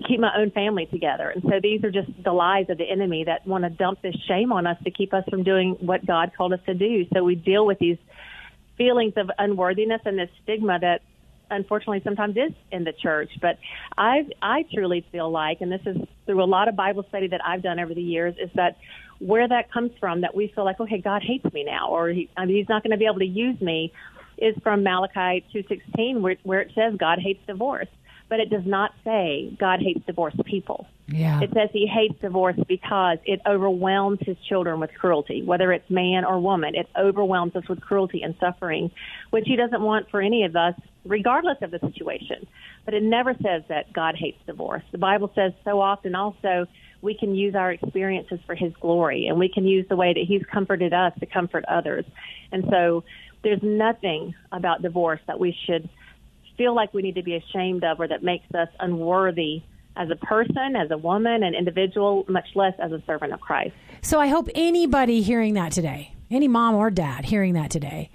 keep 0.07 0.19
my 0.19 0.31
own 0.37 0.51
family 0.51 0.85
together? 0.87 1.29
And 1.29 1.43
so 1.43 1.59
these 1.61 1.83
are 1.83 1.91
just 1.91 2.09
the 2.23 2.33
lies 2.33 2.65
of 2.69 2.77
the 2.77 2.89
enemy 2.89 3.23
that 3.25 3.45
want 3.47 3.63
to 3.63 3.69
dump 3.69 4.01
this 4.01 4.15
shame 4.27 4.51
on 4.51 4.67
us 4.67 4.77
to 4.83 4.91
keep 4.91 5.13
us 5.13 5.23
from 5.29 5.43
doing 5.43 5.77
what 5.79 6.05
God 6.05 6.31
called 6.35 6.53
us 6.53 6.59
to 6.65 6.73
do. 6.73 7.05
So 7.13 7.23
we 7.23 7.35
deal 7.35 7.65
with 7.65 7.79
these 7.79 7.97
feelings 8.77 9.13
of 9.17 9.29
unworthiness 9.37 10.01
and 10.05 10.17
this 10.17 10.29
stigma 10.43 10.79
that 10.79 11.01
unfortunately 11.51 12.01
sometimes 12.03 12.35
is 12.35 12.51
in 12.71 12.83
the 12.83 12.93
church. 12.93 13.29
But 13.39 13.59
I 13.97 14.25
I 14.41 14.65
truly 14.73 15.05
feel 15.11 15.29
like, 15.29 15.61
and 15.61 15.71
this 15.71 15.81
is 15.85 15.97
through 16.25 16.43
a 16.43 16.45
lot 16.45 16.67
of 16.67 16.75
Bible 16.75 17.05
study 17.09 17.27
that 17.27 17.41
I've 17.45 17.61
done 17.61 17.79
over 17.79 17.93
the 17.93 18.01
years, 18.01 18.33
is 18.41 18.49
that 18.55 18.77
where 19.19 19.47
that 19.47 19.71
comes 19.71 19.91
from, 19.99 20.21
that 20.21 20.35
we 20.35 20.51
feel 20.55 20.65
like, 20.65 20.79
okay, 20.79 20.99
God 20.99 21.21
hates 21.21 21.45
me 21.53 21.63
now, 21.63 21.89
or 21.89 22.09
he, 22.09 22.29
I 22.35 22.45
mean, 22.45 22.57
He's 22.57 22.69
not 22.69 22.81
going 22.81 22.91
to 22.91 22.97
be 22.97 23.05
able 23.05 23.19
to 23.19 23.25
use 23.25 23.61
me, 23.61 23.93
is 24.37 24.55
from 24.63 24.83
Malachi 24.83 25.45
two 25.53 25.63
sixteen, 25.69 26.21
where 26.23 26.37
where 26.43 26.61
it 26.61 26.71
says 26.73 26.95
God 26.97 27.19
hates 27.19 27.45
divorce, 27.45 27.87
but 28.33 28.39
it 28.39 28.49
does 28.49 28.65
not 28.65 28.95
say 29.03 29.55
God 29.59 29.79
hates 29.79 30.03
divorced 30.07 30.43
people. 30.45 30.87
Yeah. 31.05 31.39
It 31.41 31.51
says 31.53 31.69
he 31.71 31.85
hates 31.85 32.19
divorce 32.19 32.55
because 32.67 33.19
it 33.25 33.39
overwhelms 33.45 34.17
his 34.21 34.37
children 34.49 34.79
with 34.79 34.89
cruelty, 34.99 35.43
whether 35.43 35.71
it's 35.71 35.87
man 35.87 36.25
or 36.25 36.39
woman. 36.39 36.73
It 36.73 36.87
overwhelms 36.99 37.55
us 37.55 37.69
with 37.69 37.79
cruelty 37.79 38.23
and 38.23 38.33
suffering, 38.39 38.89
which 39.29 39.43
he 39.45 39.55
doesn't 39.55 39.83
want 39.83 40.09
for 40.09 40.19
any 40.19 40.45
of 40.45 40.55
us, 40.55 40.73
regardless 41.05 41.57
of 41.61 41.69
the 41.69 41.77
situation. 41.77 42.47
But 42.85 42.95
it 42.95 43.03
never 43.03 43.35
says 43.35 43.61
that 43.69 43.93
God 43.93 44.15
hates 44.17 44.39
divorce. 44.47 44.81
The 44.91 44.97
Bible 44.97 45.31
says 45.35 45.53
so 45.63 45.79
often 45.79 46.15
also 46.15 46.65
we 47.03 47.15
can 47.15 47.35
use 47.35 47.53
our 47.53 47.71
experiences 47.71 48.39
for 48.47 48.55
his 48.55 48.73
glory 48.81 49.27
and 49.27 49.37
we 49.37 49.47
can 49.47 49.67
use 49.67 49.85
the 49.89 49.95
way 49.95 50.11
that 50.11 50.25
he's 50.27 50.41
comforted 50.51 50.91
us 50.91 51.13
to 51.19 51.27
comfort 51.27 51.65
others. 51.67 52.05
And 52.51 52.63
so 52.71 53.03
there's 53.43 53.61
nothing 53.61 54.33
about 54.51 54.81
divorce 54.81 55.19
that 55.27 55.39
we 55.39 55.55
should 55.67 55.87
feel 56.57 56.75
like 56.75 56.93
we 56.93 57.01
need 57.01 57.15
to 57.15 57.23
be 57.23 57.35
ashamed 57.35 57.83
of 57.83 57.99
or 57.99 58.07
that 58.07 58.23
makes 58.23 58.45
us 58.53 58.69
unworthy 58.79 59.63
as 59.95 60.09
a 60.09 60.15
person, 60.15 60.75
as 60.75 60.89
a 60.91 60.97
woman, 60.97 61.43
an 61.43 61.53
individual, 61.55 62.25
much 62.27 62.47
less 62.55 62.73
as 62.79 62.91
a 62.91 63.01
servant 63.05 63.33
of 63.33 63.39
Christ. 63.39 63.73
So 64.01 64.19
I 64.19 64.27
hope 64.27 64.49
anybody 64.55 65.21
hearing 65.21 65.53
that 65.53 65.71
today, 65.71 66.15
any 66.31 66.47
mom 66.47 66.75
or 66.75 66.89
dad 66.89 67.25
hearing 67.25 67.53
that 67.53 67.69
today, 67.69 68.09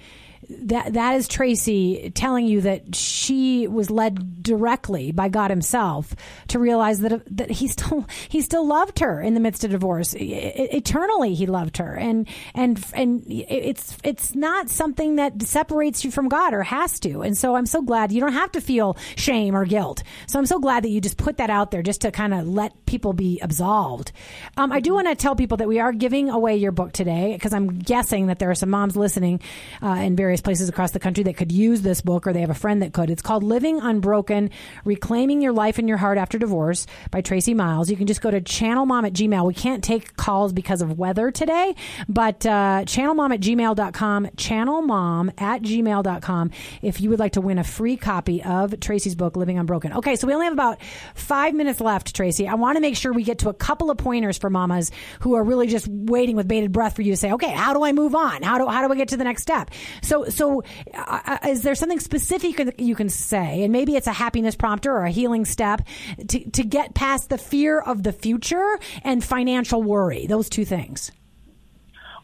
that 0.48 0.94
that 0.94 1.14
is 1.16 1.28
Tracie 1.28 2.10
telling 2.14 2.46
you 2.46 2.62
that 2.62 2.94
she 2.94 3.66
was 3.66 3.90
led 3.90 4.42
directly 4.42 5.12
by 5.12 5.28
God 5.28 5.50
Himself 5.50 6.14
to 6.48 6.58
realize 6.58 7.00
that 7.00 7.22
that 7.36 7.50
He 7.50 7.68
still 7.68 8.06
He 8.28 8.40
still 8.40 8.66
loved 8.66 9.00
her 9.00 9.20
in 9.20 9.34
the 9.34 9.40
midst 9.40 9.64
of 9.64 9.70
divorce. 9.70 10.14
Eternally, 10.18 11.34
He 11.34 11.46
loved 11.46 11.76
her, 11.76 11.94
and 11.94 12.28
and 12.54 12.82
and 12.94 13.24
it's 13.28 13.96
it's 14.02 14.34
not 14.34 14.70
something 14.70 15.16
that 15.16 15.42
separates 15.42 16.04
you 16.04 16.10
from 16.10 16.28
God 16.28 16.54
or 16.54 16.62
has 16.62 16.98
to. 17.00 17.22
And 17.22 17.36
so 17.36 17.54
I'm 17.54 17.66
so 17.66 17.82
glad 17.82 18.12
you 18.12 18.20
don't 18.20 18.32
have 18.32 18.52
to 18.52 18.60
feel 18.60 18.96
shame 19.16 19.54
or 19.54 19.64
guilt. 19.64 20.02
So 20.26 20.38
I'm 20.38 20.46
so 20.46 20.58
glad 20.58 20.84
that 20.84 20.90
you 20.90 21.00
just 21.00 21.18
put 21.18 21.36
that 21.38 21.50
out 21.50 21.70
there 21.70 21.82
just 21.82 22.02
to 22.02 22.10
kind 22.10 22.32
of 22.32 22.46
let 22.48 22.86
people 22.86 23.12
be 23.12 23.38
absolved. 23.40 24.12
Um, 24.56 24.72
I 24.72 24.80
do 24.80 24.94
want 24.94 25.08
to 25.08 25.14
tell 25.14 25.36
people 25.36 25.58
that 25.58 25.68
we 25.68 25.78
are 25.78 25.92
giving 25.92 26.30
away 26.30 26.56
your 26.56 26.72
book 26.72 26.92
today 26.92 27.34
because 27.34 27.52
I'm 27.52 27.78
guessing 27.78 28.28
that 28.28 28.38
there 28.38 28.50
are 28.50 28.54
some 28.54 28.70
moms 28.70 28.96
listening 28.96 29.40
uh, 29.82 29.88
in 29.88 30.16
various 30.16 30.37
places 30.40 30.68
across 30.68 30.92
the 30.92 31.00
country 31.00 31.24
that 31.24 31.36
could 31.36 31.52
use 31.52 31.82
this 31.82 32.00
book 32.00 32.26
or 32.26 32.32
they 32.32 32.40
have 32.40 32.50
a 32.50 32.54
friend 32.54 32.82
that 32.82 32.92
could. 32.92 33.10
It's 33.10 33.22
called 33.22 33.42
Living 33.42 33.80
Unbroken 33.80 34.50
Reclaiming 34.84 35.40
Your 35.40 35.52
Life 35.52 35.78
and 35.78 35.88
Your 35.88 35.98
Heart 35.98 36.18
After 36.18 36.38
Divorce 36.38 36.86
by 37.10 37.20
Tracie 37.20 37.54
Miles. 37.54 37.90
You 37.90 37.96
can 37.96 38.06
just 38.06 38.20
go 38.20 38.30
to 38.30 38.40
channelmom 38.40 39.06
at 39.06 39.12
gmail. 39.12 39.46
We 39.46 39.54
can't 39.54 39.82
take 39.82 40.16
calls 40.16 40.52
because 40.52 40.82
of 40.82 40.98
weather 40.98 41.30
today, 41.30 41.74
but 42.08 42.44
uh, 42.46 42.82
channelmom 42.84 43.32
at 43.34 43.40
gmail.com, 43.40 44.26
channelmom 44.36 45.40
at 45.40 45.62
gmail.com 45.62 46.50
if 46.82 47.00
you 47.00 47.10
would 47.10 47.18
like 47.18 47.32
to 47.32 47.40
win 47.40 47.58
a 47.58 47.64
free 47.64 47.96
copy 47.96 48.42
of 48.42 48.78
Tracie's 48.80 49.14
book, 49.14 49.36
Living 49.36 49.58
Unbroken. 49.58 49.92
Okay, 49.94 50.16
so 50.16 50.26
we 50.26 50.34
only 50.34 50.46
have 50.46 50.52
about 50.52 50.80
five 51.14 51.54
minutes 51.54 51.80
left, 51.80 52.14
Tracie. 52.14 52.48
I 52.48 52.54
want 52.54 52.76
to 52.76 52.80
make 52.80 52.96
sure 52.96 53.12
we 53.12 53.24
get 53.24 53.38
to 53.40 53.48
a 53.48 53.54
couple 53.54 53.90
of 53.90 53.98
pointers 53.98 54.38
for 54.38 54.50
mamas 54.50 54.90
who 55.20 55.34
are 55.34 55.42
really 55.42 55.66
just 55.66 55.88
waiting 55.88 56.36
with 56.36 56.48
bated 56.48 56.72
breath 56.72 56.96
for 56.96 57.02
you 57.02 57.12
to 57.12 57.16
say, 57.16 57.32
okay, 57.32 57.50
how 57.50 57.74
do 57.74 57.84
I 57.84 57.92
move 57.92 58.14
on? 58.14 58.42
How 58.42 58.58
do, 58.58 58.66
how 58.66 58.86
do 58.86 58.92
I 58.92 58.96
get 58.96 59.08
to 59.08 59.16
the 59.16 59.24
next 59.24 59.42
step? 59.42 59.70
So, 60.02 60.27
so 60.30 60.62
uh, 60.94 61.20
uh, 61.24 61.38
is 61.48 61.62
there 61.62 61.74
something 61.74 62.00
specific 62.00 62.78
you 62.78 62.94
can 62.94 63.08
say? 63.08 63.62
And 63.62 63.72
maybe 63.72 63.96
it's 63.96 64.06
a 64.06 64.12
happiness 64.12 64.54
prompter 64.54 64.92
or 64.92 65.04
a 65.04 65.10
healing 65.10 65.44
step 65.44 65.82
to, 66.28 66.50
to 66.50 66.64
get 66.64 66.94
past 66.94 67.28
the 67.30 67.38
fear 67.38 67.80
of 67.80 68.02
the 68.02 68.12
future 68.12 68.78
and 69.02 69.22
financial 69.22 69.82
worry, 69.82 70.26
those 70.26 70.48
two 70.48 70.64
things. 70.64 71.12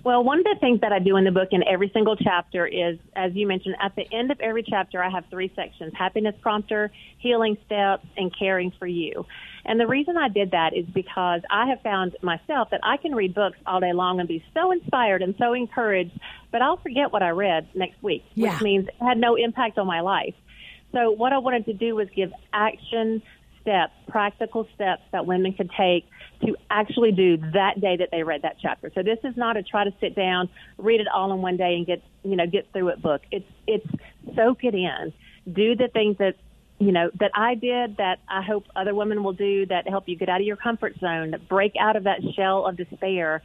Well, 0.04 0.22
one 0.22 0.38
of 0.38 0.44
the 0.44 0.56
things 0.60 0.82
that 0.82 0.92
I 0.92 0.98
do 0.98 1.16
in 1.16 1.24
the 1.24 1.30
book 1.30 1.48
in 1.52 1.66
every 1.66 1.90
single 1.94 2.14
chapter 2.14 2.66
is, 2.66 2.98
as 3.16 3.32
you 3.34 3.46
mentioned, 3.46 3.76
at 3.80 3.96
the 3.96 4.06
end 4.12 4.30
of 4.30 4.38
every 4.38 4.62
chapter, 4.62 5.02
I 5.02 5.08
have 5.08 5.24
three 5.30 5.50
sections 5.56 5.94
happiness 5.96 6.34
prompter, 6.42 6.92
healing 7.16 7.56
steps, 7.64 8.06
and 8.18 8.30
caring 8.38 8.70
for 8.78 8.86
you. 8.86 9.24
And 9.66 9.80
the 9.80 9.86
reason 9.86 10.16
I 10.16 10.28
did 10.28 10.50
that 10.50 10.74
is 10.74 10.84
because 10.86 11.40
I 11.50 11.68
have 11.68 11.80
found 11.82 12.16
myself 12.22 12.68
that 12.70 12.80
I 12.82 12.96
can 12.98 13.14
read 13.14 13.34
books 13.34 13.56
all 13.66 13.80
day 13.80 13.92
long 13.92 14.20
and 14.20 14.28
be 14.28 14.44
so 14.52 14.72
inspired 14.72 15.22
and 15.22 15.34
so 15.38 15.54
encouraged, 15.54 16.18
but 16.52 16.60
I'll 16.60 16.76
forget 16.76 17.12
what 17.12 17.22
I 17.22 17.30
read 17.30 17.68
next 17.74 18.02
week, 18.02 18.24
Yeah. 18.34 18.52
which 18.52 18.62
means 18.62 18.88
it 18.88 18.94
had 19.00 19.18
no 19.18 19.36
impact 19.36 19.78
on 19.78 19.86
my 19.86 20.00
life. 20.00 20.34
So 20.92 21.10
what 21.10 21.32
I 21.32 21.38
wanted 21.38 21.64
to 21.66 21.72
do 21.72 21.96
was 21.96 22.08
give 22.14 22.32
action 22.52 23.22
steps, 23.62 23.92
practical 24.08 24.68
steps 24.74 25.02
that 25.12 25.26
women 25.26 25.54
could 25.54 25.70
take 25.76 26.06
to 26.44 26.54
actually 26.70 27.12
do 27.12 27.38
that 27.54 27.80
day 27.80 27.96
that 27.96 28.10
they 28.12 28.22
read 28.22 28.42
that 28.42 28.56
chapter. 28.60 28.92
So 28.94 29.02
this 29.02 29.18
is 29.24 29.36
not 29.36 29.56
a 29.56 29.62
try 29.62 29.84
to 29.84 29.92
sit 30.00 30.14
down, 30.14 30.50
read 30.76 31.00
it 31.00 31.08
all 31.08 31.32
in 31.32 31.40
one 31.40 31.56
day 31.56 31.74
and 31.76 31.86
get, 31.86 32.02
you 32.22 32.36
know, 32.36 32.46
get 32.46 32.70
through 32.72 32.88
it 32.88 33.00
book. 33.00 33.22
It's, 33.30 33.46
it's 33.66 33.86
soak 34.36 34.62
it 34.64 34.74
in. 34.74 35.12
Do 35.50 35.74
the 35.74 35.88
things 35.88 36.18
that, 36.18 36.34
you 36.84 36.92
know, 36.92 37.10
that 37.18 37.30
I 37.34 37.54
did 37.54 37.96
that 37.96 38.18
I 38.28 38.42
hope 38.42 38.64
other 38.76 38.94
women 38.94 39.24
will 39.24 39.32
do 39.32 39.64
that 39.66 39.88
help 39.88 40.06
you 40.06 40.16
get 40.16 40.28
out 40.28 40.40
of 40.40 40.46
your 40.46 40.56
comfort 40.56 40.98
zone, 41.00 41.34
break 41.48 41.72
out 41.80 41.96
of 41.96 42.04
that 42.04 42.20
shell 42.36 42.66
of 42.66 42.76
despair 42.76 43.42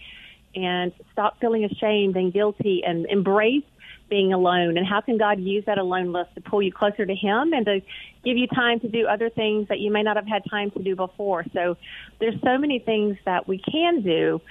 and 0.56 0.92
stop 1.14 1.40
feeling 1.40 1.64
ashamed 1.64 2.18
and 2.18 2.34
guilty 2.34 2.82
and 2.86 3.06
embrace 3.06 3.64
being 4.10 4.34
alone 4.34 4.76
and 4.78 4.86
how 4.88 5.00
can 5.00 5.18
God 5.18 5.40
use 5.40 5.64
that 5.68 5.78
aloneness 5.78 6.28
to 6.36 6.42
pull 6.42 6.62
you 6.62 6.72
closer 6.72 7.06
to 7.06 7.16
Him 7.16 7.54
and 7.54 7.66
to 7.66 7.80
give 8.26 8.36
you 8.36 8.48
time 8.48 8.80
to 8.82 8.90
do 8.90 9.06
other 9.06 9.30
things 9.30 9.68
that 9.70 9.80
you 9.80 9.92
may 9.92 10.04
not 10.04 10.16
have 10.18 10.28
had 10.28 10.42
time 10.50 10.72
to 10.72 10.84
do 10.84 10.96
before. 10.96 11.46
So 11.54 11.78
there's 12.20 12.40
so 12.44 12.58
many 12.58 12.80
things 12.80 13.18
that 13.26 13.48
we 13.48 13.60
can 13.60 14.02
do 14.02 14.42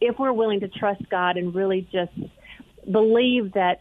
if 0.00 0.18
we're 0.18 0.32
willing 0.32 0.60
to 0.60 0.68
trust 0.68 1.08
God 1.10 1.36
and 1.36 1.54
really 1.54 1.86
just 1.92 2.12
believe 2.90 3.52
that 3.52 3.80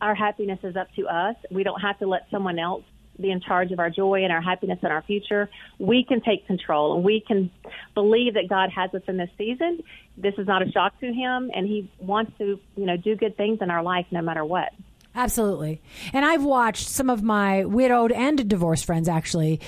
our 0.00 0.14
happiness 0.14 0.58
is 0.62 0.76
up 0.76 0.88
to 0.96 1.06
us. 1.06 1.36
We 1.50 1.64
don't 1.64 1.80
have 1.80 1.98
to 2.00 2.06
let 2.06 2.26
someone 2.30 2.58
else 2.58 2.84
be 3.20 3.30
in 3.30 3.40
charge 3.40 3.70
of 3.72 3.78
our 3.78 3.90
joy 3.90 4.24
and 4.24 4.32
our 4.32 4.40
happiness 4.40 4.78
and 4.82 4.92
our 4.92 5.02
future. 5.02 5.48
We 5.78 6.04
can 6.04 6.20
take 6.20 6.46
control 6.46 6.94
and 6.94 7.04
we 7.04 7.20
can 7.26 7.50
believe 7.94 8.34
that 8.34 8.48
God 8.48 8.70
has 8.70 8.92
us 8.94 9.02
in 9.06 9.16
this 9.16 9.30
season. 9.38 9.82
This 10.16 10.34
is 10.38 10.46
not 10.46 10.66
a 10.66 10.70
shock 10.70 10.98
to 11.00 11.12
him 11.12 11.50
and 11.54 11.66
he 11.66 11.90
wants 11.98 12.32
to, 12.38 12.58
you 12.76 12.86
know, 12.86 12.96
do 12.96 13.16
good 13.16 13.36
things 13.36 13.58
in 13.60 13.70
our 13.70 13.82
life 13.82 14.06
no 14.10 14.22
matter 14.22 14.44
what. 14.44 14.72
Absolutely. 15.14 15.80
And 16.12 16.24
I've 16.24 16.42
watched 16.42 16.88
some 16.88 17.08
of 17.08 17.22
my 17.22 17.64
widowed 17.64 18.10
and 18.10 18.48
divorced 18.48 18.84
friends 18.84 19.08
actually 19.08 19.60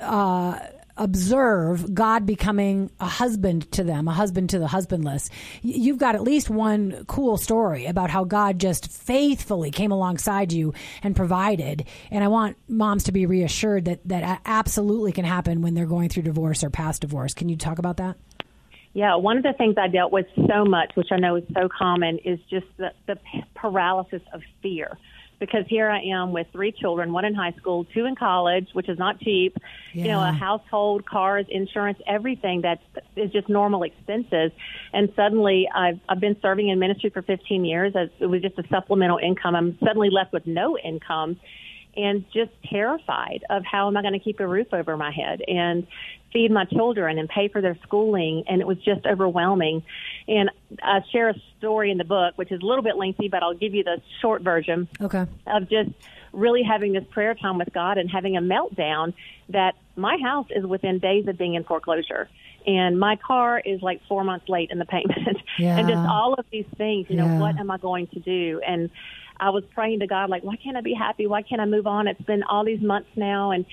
uh, 0.00 0.60
observe 0.96 1.94
God 1.94 2.26
becoming 2.26 2.90
a 3.00 3.06
husband 3.06 3.70
to 3.72 3.84
them, 3.84 4.08
a 4.08 4.12
husband 4.12 4.50
to 4.50 4.58
the 4.58 4.66
husbandless. 4.66 5.30
You've 5.62 5.98
got 5.98 6.14
at 6.14 6.22
least 6.22 6.50
one 6.50 7.04
cool 7.06 7.36
story 7.36 7.86
about 7.86 8.10
how 8.10 8.24
God 8.24 8.58
just 8.58 8.90
faithfully 8.90 9.70
came 9.70 9.92
alongside 9.92 10.52
you 10.52 10.74
and 11.02 11.14
provided. 11.14 11.86
And 12.10 12.24
I 12.24 12.28
want 12.28 12.56
moms 12.68 13.04
to 13.04 13.12
be 13.12 13.26
reassured 13.26 13.86
that 13.86 14.00
that 14.06 14.40
absolutely 14.44 15.12
can 15.12 15.24
happen 15.24 15.62
when 15.62 15.74
they're 15.74 15.86
going 15.86 16.08
through 16.08 16.24
divorce 16.24 16.64
or 16.64 16.70
past 16.70 17.02
divorce. 17.02 17.34
Can 17.34 17.48
you 17.48 17.56
talk 17.56 17.78
about 17.78 17.98
that? 17.98 18.16
Yeah, 18.94 19.16
one 19.16 19.36
of 19.36 19.42
the 19.42 19.52
things 19.52 19.74
I 19.76 19.88
dealt 19.88 20.10
with 20.10 20.24
so 20.48 20.64
much, 20.64 20.92
which 20.94 21.08
I 21.10 21.18
know 21.18 21.36
is 21.36 21.44
so 21.52 21.68
common, 21.68 22.18
is 22.24 22.38
just 22.48 22.64
the, 22.78 22.92
the 23.06 23.18
paralysis 23.54 24.22
of 24.32 24.40
fear. 24.62 24.96
Because 25.38 25.64
here 25.68 25.90
I 25.90 26.00
am 26.00 26.32
with 26.32 26.46
three 26.52 26.72
children, 26.72 27.12
one 27.12 27.24
in 27.24 27.34
high 27.34 27.52
school, 27.52 27.84
two 27.84 28.06
in 28.06 28.14
college, 28.14 28.68
which 28.72 28.88
is 28.88 28.98
not 28.98 29.20
cheap, 29.20 29.56
you 29.92 30.04
know, 30.04 30.20
a 30.20 30.32
household, 30.32 31.04
cars, 31.04 31.46
insurance, 31.50 31.98
everything 32.06 32.62
that 32.62 32.80
is 33.16 33.30
just 33.32 33.48
normal 33.48 33.82
expenses. 33.82 34.50
And 34.92 35.12
suddenly 35.14 35.68
I've, 35.74 36.00
I've 36.08 36.20
been 36.20 36.36
serving 36.40 36.68
in 36.68 36.78
ministry 36.78 37.10
for 37.10 37.22
15 37.22 37.64
years. 37.64 37.94
As 37.94 38.08
it 38.18 38.26
was 38.26 38.40
just 38.40 38.58
a 38.58 38.64
supplemental 38.68 39.18
income. 39.18 39.54
I'm 39.54 39.78
suddenly 39.84 40.10
left 40.10 40.32
with 40.32 40.46
no 40.46 40.78
income 40.78 41.38
and 41.96 42.24
just 42.32 42.50
terrified 42.70 43.44
of 43.48 43.64
how 43.64 43.88
am 43.88 43.96
I 43.96 44.02
going 44.02 44.12
to 44.12 44.18
keep 44.20 44.40
a 44.40 44.46
roof 44.46 44.68
over 44.72 44.96
my 44.96 45.10
head 45.10 45.40
and 45.46 45.86
feed 46.32 46.50
my 46.50 46.64
children 46.66 47.18
and 47.18 47.28
pay 47.28 47.48
for 47.48 47.60
their 47.60 47.76
schooling. 47.82 48.44
And 48.48 48.60
it 48.60 48.66
was 48.66 48.78
just 48.78 49.06
overwhelming. 49.06 49.82
And 50.28 50.50
I 50.82 51.00
share 51.12 51.30
a 51.30 51.34
story 51.58 51.90
in 51.90 51.98
the 51.98 52.04
book, 52.04 52.36
which 52.36 52.52
is 52.52 52.60
a 52.62 52.66
little 52.66 52.82
bit 52.82 52.96
lengthy, 52.96 53.28
but 53.28 53.42
I'll 53.42 53.54
give 53.54 53.74
you 53.74 53.84
the 53.84 54.00
short 54.20 54.42
version 54.42 54.88
Okay. 55.00 55.24
of 55.46 55.68
just 55.68 55.90
really 56.32 56.62
having 56.62 56.92
this 56.92 57.04
prayer 57.12 57.34
time 57.34 57.58
with 57.58 57.72
God 57.72 57.96
and 57.98 58.10
having 58.10 58.36
a 58.36 58.40
meltdown 58.40 59.14
that 59.48 59.74
my 59.96 60.18
house 60.22 60.46
is 60.54 60.66
within 60.66 60.98
days 60.98 61.26
of 61.28 61.38
being 61.38 61.54
in 61.54 61.64
foreclosure. 61.64 62.28
And 62.66 62.98
my 62.98 63.16
car 63.24 63.62
is 63.64 63.80
like 63.80 64.00
four 64.08 64.24
months 64.24 64.48
late 64.48 64.70
in 64.72 64.78
the 64.78 64.84
payment. 64.84 65.38
and 65.58 65.88
just 65.88 66.04
all 66.04 66.34
of 66.34 66.44
these 66.50 66.66
things, 66.76 67.06
you 67.08 67.16
know, 67.16 67.28
Yeah. 67.28 67.38
what 67.38 67.58
am 67.58 67.70
I 67.70 67.78
going 67.78 68.08
to 68.08 68.18
do? 68.20 68.60
And 68.66 68.90
I 69.38 69.50
was 69.50 69.62
praying 69.74 70.00
to 70.00 70.06
God, 70.06 70.30
like, 70.30 70.42
why 70.42 70.56
can't 70.56 70.76
I 70.76 70.80
be 70.80 70.94
happy? 70.94 71.26
Why 71.26 71.42
can't 71.42 71.60
I 71.60 71.66
move 71.66 71.86
on? 71.86 72.08
It's 72.08 72.20
been 72.22 72.42
all 72.42 72.64
these 72.64 72.80
months 72.82 73.10
now. 73.16 73.52
And 73.52 73.64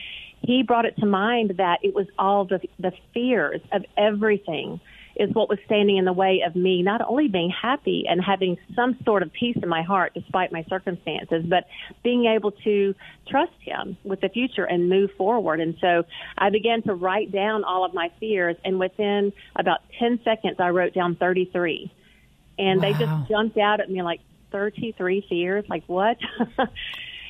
he 0.43 0.61
brought 0.63 0.85
it 0.85 0.95
to 0.97 1.05
mind 1.05 1.55
that 1.57 1.79
it 1.83 1.95
was 1.95 2.07
all 2.19 2.45
the, 2.45 2.59
the 2.77 2.91
fears 3.13 3.61
of 3.71 3.85
everything 3.97 4.79
is 5.15 5.33
what 5.33 5.47
was 5.47 5.59
standing 5.65 5.97
in 5.97 6.05
the 6.05 6.13
way 6.13 6.41
of 6.45 6.55
me 6.55 6.81
not 6.81 7.01
only 7.07 7.27
being 7.27 7.49
happy 7.51 8.05
and 8.09 8.23
having 8.23 8.57
some 8.75 8.97
sort 9.05 9.21
of 9.21 9.31
peace 9.31 9.55
in 9.61 9.69
my 9.69 9.83
heart 9.83 10.11
despite 10.13 10.51
my 10.51 10.65
circumstances, 10.67 11.45
but 11.47 11.65
being 12.03 12.25
able 12.25 12.51
to 12.51 12.95
trust 13.27 13.53
him 13.59 13.95
with 14.03 14.21
the 14.21 14.29
future 14.29 14.65
and 14.65 14.89
move 14.89 15.11
forward. 15.17 15.59
And 15.59 15.75
so 15.79 16.03
I 16.37 16.49
began 16.49 16.81
to 16.83 16.95
write 16.95 17.31
down 17.31 17.63
all 17.63 17.85
of 17.85 17.93
my 17.93 18.11
fears, 18.19 18.55
and 18.65 18.79
within 18.79 19.33
about 19.55 19.81
10 19.99 20.19
seconds, 20.23 20.55
I 20.59 20.69
wrote 20.69 20.93
down 20.93 21.15
33. 21.15 21.91
And 22.57 22.81
they 22.81 22.93
just 22.93 23.29
jumped 23.29 23.57
out 23.57 23.79
at 23.79 23.89
me 23.89 24.01
like 24.01 24.21
33 24.51 25.25
fears, 25.29 25.65
like 25.69 25.83
what? 25.87 26.17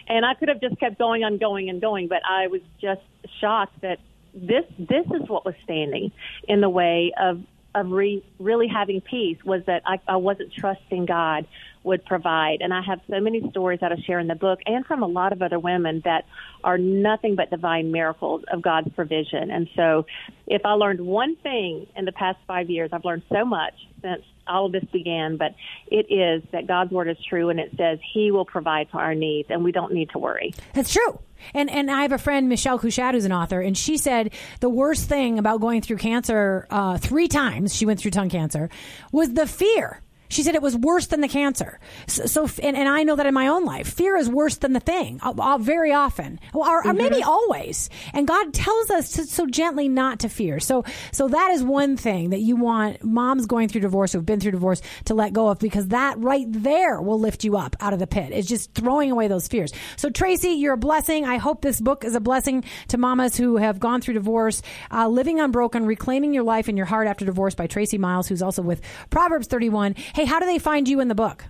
and 0.07 0.25
I 0.25 0.33
could 0.33 0.49
have 0.49 0.61
just 0.61 0.79
kept 0.79 0.97
going 0.97 1.23
on 1.23 1.37
going 1.37 1.69
and 1.69 1.81
going, 1.81 2.07
but 2.07 2.21
I 2.27 2.47
was 2.47 2.61
just 2.81 3.01
shocked 3.39 3.81
that 3.81 3.99
this 4.33 4.65
this 4.79 5.05
is 5.07 5.29
what 5.29 5.45
was 5.45 5.55
standing 5.63 6.11
in 6.47 6.61
the 6.61 6.69
way 6.69 7.13
of 7.19 7.41
of 7.75 7.91
re, 7.91 8.23
really 8.39 8.67
having 8.67 9.01
peace 9.01 9.37
was 9.43 9.63
that 9.65 9.81
I, 9.85 9.99
I 10.07 10.17
wasn't 10.17 10.53
trusting 10.53 11.05
God 11.05 11.47
would 11.83 12.05
provide. 12.05 12.57
And 12.61 12.73
I 12.73 12.81
have 12.81 12.99
so 13.09 13.19
many 13.19 13.47
stories 13.51 13.79
that 13.81 13.91
I 13.91 13.95
share 14.05 14.19
in 14.19 14.27
the 14.27 14.35
book 14.35 14.59
and 14.65 14.85
from 14.85 15.03
a 15.03 15.07
lot 15.07 15.33
of 15.33 15.41
other 15.41 15.59
women 15.59 16.01
that 16.05 16.25
are 16.63 16.77
nothing 16.77 17.35
but 17.35 17.49
divine 17.49 17.91
miracles 17.91 18.43
of 18.51 18.61
God's 18.61 18.89
provision. 18.93 19.51
And 19.51 19.67
so 19.75 20.05
if 20.47 20.65
I 20.65 20.71
learned 20.71 21.01
one 21.01 21.35
thing 21.37 21.87
in 21.95 22.05
the 22.05 22.11
past 22.11 22.39
five 22.47 22.69
years, 22.69 22.89
I've 22.93 23.05
learned 23.05 23.23
so 23.31 23.45
much 23.45 23.73
since 24.01 24.23
all 24.47 24.65
of 24.65 24.71
this 24.71 24.83
began, 24.91 25.37
but 25.37 25.55
it 25.87 26.11
is 26.11 26.43
that 26.51 26.67
God's 26.67 26.91
word 26.91 27.07
is 27.07 27.17
true 27.29 27.49
and 27.49 27.59
it 27.59 27.71
says 27.77 27.99
he 28.13 28.31
will 28.31 28.45
provide 28.45 28.89
for 28.89 28.99
our 28.99 29.15
needs 29.15 29.49
and 29.49 29.63
we 29.63 29.71
don't 29.71 29.93
need 29.93 30.09
to 30.11 30.19
worry. 30.19 30.53
That's 30.73 30.91
true. 30.91 31.19
And 31.53 31.69
and 31.69 31.91
I 31.91 32.03
have 32.03 32.13
a 32.13 32.17
friend, 32.17 32.47
Michelle 32.47 32.79
Couchard, 32.79 33.13
who's 33.13 33.25
an 33.25 33.33
author, 33.33 33.59
and 33.59 33.77
she 33.77 33.97
said 33.97 34.31
the 34.61 34.69
worst 34.69 35.09
thing 35.09 35.39
about 35.39 35.59
going 35.59 35.81
through 35.81 35.97
cancer 35.97 36.67
uh, 36.69 36.97
three 36.97 37.27
times, 37.27 37.75
she 37.75 37.85
went 37.85 37.99
through 37.99 38.11
tongue 38.11 38.29
cancer, 38.29 38.69
was 39.11 39.33
the 39.33 39.45
fear. 39.45 40.01
She 40.33 40.43
said 40.43 40.55
it 40.55 40.61
was 40.61 40.75
worse 40.75 41.07
than 41.07 41.21
the 41.21 41.27
cancer. 41.27 41.79
So, 42.07 42.25
so 42.25 42.49
and, 42.61 42.75
and 42.75 42.89
I 42.89 43.03
know 43.03 43.15
that 43.15 43.25
in 43.25 43.33
my 43.33 43.47
own 43.47 43.65
life, 43.65 43.87
fear 43.87 44.17
is 44.17 44.29
worse 44.29 44.57
than 44.57 44.73
the 44.73 44.79
thing 44.79 45.19
uh, 45.21 45.33
uh, 45.37 45.57
very 45.57 45.93
often, 45.93 46.39
or, 46.53 46.85
or 46.85 46.93
maybe 46.93 47.23
always. 47.23 47.89
And 48.13 48.27
God 48.27 48.53
tells 48.53 48.89
us 48.89 49.11
to, 49.13 49.25
so 49.25 49.45
gently 49.45 49.87
not 49.87 50.19
to 50.19 50.29
fear. 50.29 50.59
So, 50.59 50.83
so 51.11 51.27
that 51.27 51.51
is 51.51 51.63
one 51.63 51.97
thing 51.97 52.31
that 52.31 52.39
you 52.39 52.55
want 52.55 53.03
moms 53.03 53.45
going 53.45 53.69
through 53.69 53.81
divorce 53.81 54.13
who've 54.13 54.25
been 54.25 54.39
through 54.39 54.51
divorce 54.51 54.81
to 55.05 55.13
let 55.13 55.33
go 55.33 55.49
of, 55.49 55.59
because 55.59 55.89
that 55.89 56.17
right 56.19 56.47
there 56.49 57.01
will 57.01 57.19
lift 57.19 57.43
you 57.43 57.57
up 57.57 57.75
out 57.79 57.93
of 57.93 57.99
the 57.99 58.07
pit. 58.07 58.31
It's 58.31 58.47
just 58.47 58.73
throwing 58.73 59.11
away 59.11 59.27
those 59.27 59.47
fears. 59.47 59.71
So, 59.97 60.09
Tracie, 60.09 60.49
you're 60.49 60.73
a 60.73 60.77
blessing. 60.77 61.25
I 61.25 61.37
hope 61.37 61.61
this 61.61 61.79
book 61.79 62.03
is 62.03 62.15
a 62.15 62.19
blessing 62.19 62.63
to 62.89 62.97
mamas 62.97 63.37
who 63.37 63.57
have 63.57 63.79
gone 63.79 64.01
through 64.01 64.15
divorce, 64.15 64.61
uh, 64.91 65.07
living 65.07 65.39
unbroken, 65.39 65.85
reclaiming 65.85 66.33
your 66.33 66.43
life 66.43 66.67
and 66.67 66.77
your 66.77 66.87
heart 66.87 67.07
after 67.07 67.25
divorce 67.25 67.55
by 67.55 67.67
Tracie 67.67 67.97
Miles, 67.97 68.27
who's 68.27 68.41
also 68.41 68.61
with 68.61 68.81
Proverbs 69.09 69.47
31. 69.47 69.95
Hey, 70.13 70.22
how 70.25 70.39
do 70.39 70.45
they 70.45 70.59
find 70.59 70.87
you 70.87 70.99
in 70.99 71.07
the 71.07 71.15
book? 71.15 71.45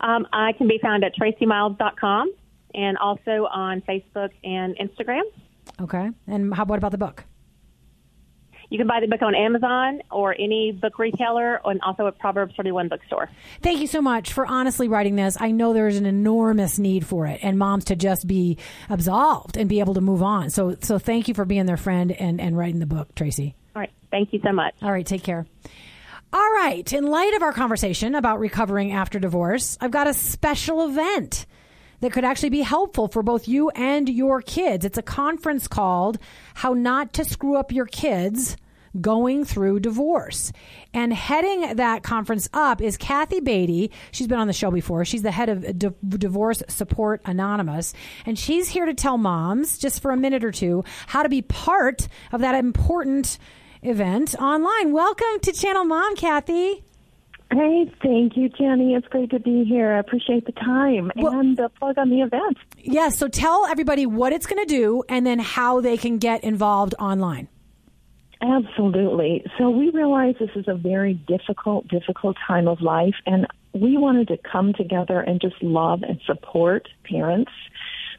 Um, 0.00 0.26
I 0.32 0.52
can 0.52 0.68
be 0.68 0.78
found 0.82 1.04
at 1.04 1.12
traciemiles.com 1.14 2.32
and 2.74 2.98
also 2.98 3.46
on 3.50 3.82
Facebook 3.82 4.30
and 4.42 4.76
Instagram. 4.78 5.22
Okay. 5.80 6.10
And 6.26 6.54
how 6.54 6.64
what 6.64 6.78
about 6.78 6.92
the 6.92 6.98
book? 6.98 7.24
You 8.72 8.78
can 8.78 8.86
buy 8.86 9.00
the 9.00 9.06
book 9.06 9.20
on 9.20 9.34
Amazon 9.34 10.00
or 10.10 10.32
any 10.32 10.72
book 10.72 10.98
retailer 10.98 11.60
and 11.62 11.78
also 11.82 12.06
at 12.06 12.18
Proverbs 12.18 12.54
31 12.56 12.88
bookstore. 12.88 13.28
Thank 13.60 13.80
you 13.80 13.86
so 13.86 14.00
much 14.00 14.32
for 14.32 14.46
honestly 14.46 14.88
writing 14.88 15.14
this. 15.14 15.36
I 15.38 15.50
know 15.50 15.74
there's 15.74 15.98
an 15.98 16.06
enormous 16.06 16.78
need 16.78 17.06
for 17.06 17.26
it 17.26 17.40
and 17.42 17.58
moms 17.58 17.84
to 17.86 17.96
just 17.96 18.26
be 18.26 18.56
absolved 18.88 19.58
and 19.58 19.68
be 19.68 19.80
able 19.80 19.92
to 19.94 20.00
move 20.00 20.22
on. 20.22 20.48
So 20.48 20.76
so 20.80 20.98
thank 20.98 21.28
you 21.28 21.34
for 21.34 21.44
being 21.44 21.66
their 21.66 21.76
friend 21.76 22.12
and, 22.12 22.40
and 22.40 22.56
writing 22.56 22.80
the 22.80 22.86
book, 22.86 23.14
Tracie. 23.14 23.54
All 23.76 23.80
right. 23.80 23.90
Thank 24.10 24.32
you 24.32 24.40
so 24.42 24.52
much. 24.52 24.74
All 24.80 24.90
right, 24.90 25.06
take 25.06 25.22
care. 25.22 25.46
All 26.34 26.50
right, 26.54 26.90
in 26.90 27.04
light 27.04 27.34
of 27.34 27.42
our 27.42 27.52
conversation 27.52 28.14
about 28.14 28.38
recovering 28.38 28.92
after 28.92 29.18
divorce, 29.18 29.76
I've 29.82 29.90
got 29.90 30.06
a 30.06 30.14
special 30.14 30.82
event 30.82 31.44
that 32.00 32.12
could 32.12 32.24
actually 32.24 32.48
be 32.48 32.62
helpful 32.62 33.06
for 33.06 33.22
both 33.22 33.48
you 33.48 33.68
and 33.68 34.08
your 34.08 34.40
kids. 34.40 34.86
It's 34.86 34.96
a 34.96 35.02
conference 35.02 35.68
called 35.68 36.18
How 36.54 36.72
Not 36.72 37.12
to 37.14 37.26
Screw 37.26 37.56
Up 37.56 37.70
Your 37.70 37.84
Kids 37.84 38.56
Going 38.98 39.44
Through 39.44 39.80
Divorce. 39.80 40.52
And 40.94 41.12
heading 41.12 41.76
that 41.76 42.02
conference 42.02 42.48
up 42.54 42.80
is 42.80 42.96
Kathy 42.96 43.40
Beatty. 43.40 43.90
She's 44.10 44.26
been 44.26 44.38
on 44.38 44.46
the 44.46 44.54
show 44.54 44.70
before. 44.70 45.04
She's 45.04 45.22
the 45.22 45.30
head 45.30 45.50
of 45.50 45.78
D- 45.78 45.90
Divorce 46.08 46.62
Support 46.66 47.20
Anonymous. 47.26 47.92
And 48.24 48.38
she's 48.38 48.70
here 48.70 48.86
to 48.86 48.94
tell 48.94 49.18
moms, 49.18 49.76
just 49.76 50.00
for 50.00 50.12
a 50.12 50.16
minute 50.16 50.44
or 50.44 50.50
two, 50.50 50.82
how 51.08 51.24
to 51.24 51.28
be 51.28 51.42
part 51.42 52.08
of 52.32 52.40
that 52.40 52.54
important 52.54 53.36
event 53.82 54.34
online. 54.36 54.92
Welcome 54.92 55.40
to 55.42 55.52
Channel 55.52 55.84
Mom, 55.84 56.14
Kathy. 56.14 56.84
Hey, 57.50 57.92
thank 58.02 58.36
you, 58.36 58.48
Jenny. 58.48 58.94
It's 58.94 59.06
great 59.08 59.30
to 59.30 59.40
be 59.40 59.64
here. 59.64 59.92
I 59.92 59.98
appreciate 59.98 60.46
the 60.46 60.52
time 60.52 61.10
and 61.16 61.56
the 61.56 61.68
plug 61.78 61.98
on 61.98 62.08
the 62.08 62.20
event. 62.20 62.56
Yes, 62.78 63.18
so 63.18 63.28
tell 63.28 63.66
everybody 63.66 64.06
what 64.06 64.32
it's 64.32 64.46
going 64.46 64.64
to 64.64 64.72
do 64.72 65.02
and 65.08 65.26
then 65.26 65.38
how 65.38 65.80
they 65.80 65.96
can 65.96 66.18
get 66.18 66.44
involved 66.44 66.94
online. 66.98 67.48
Absolutely. 68.40 69.44
So 69.58 69.68
we 69.68 69.90
realize 69.90 70.36
this 70.38 70.50
is 70.56 70.64
a 70.66 70.74
very 70.74 71.14
difficult, 71.14 71.88
difficult 71.88 72.36
time 72.46 72.68
of 72.68 72.80
life, 72.80 73.14
and 73.26 73.46
we 73.74 73.96
wanted 73.98 74.28
to 74.28 74.38
come 74.50 74.72
together 74.72 75.20
and 75.20 75.40
just 75.40 75.60
love 75.62 76.02
and 76.02 76.20
support 76.24 76.88
parents 77.04 77.52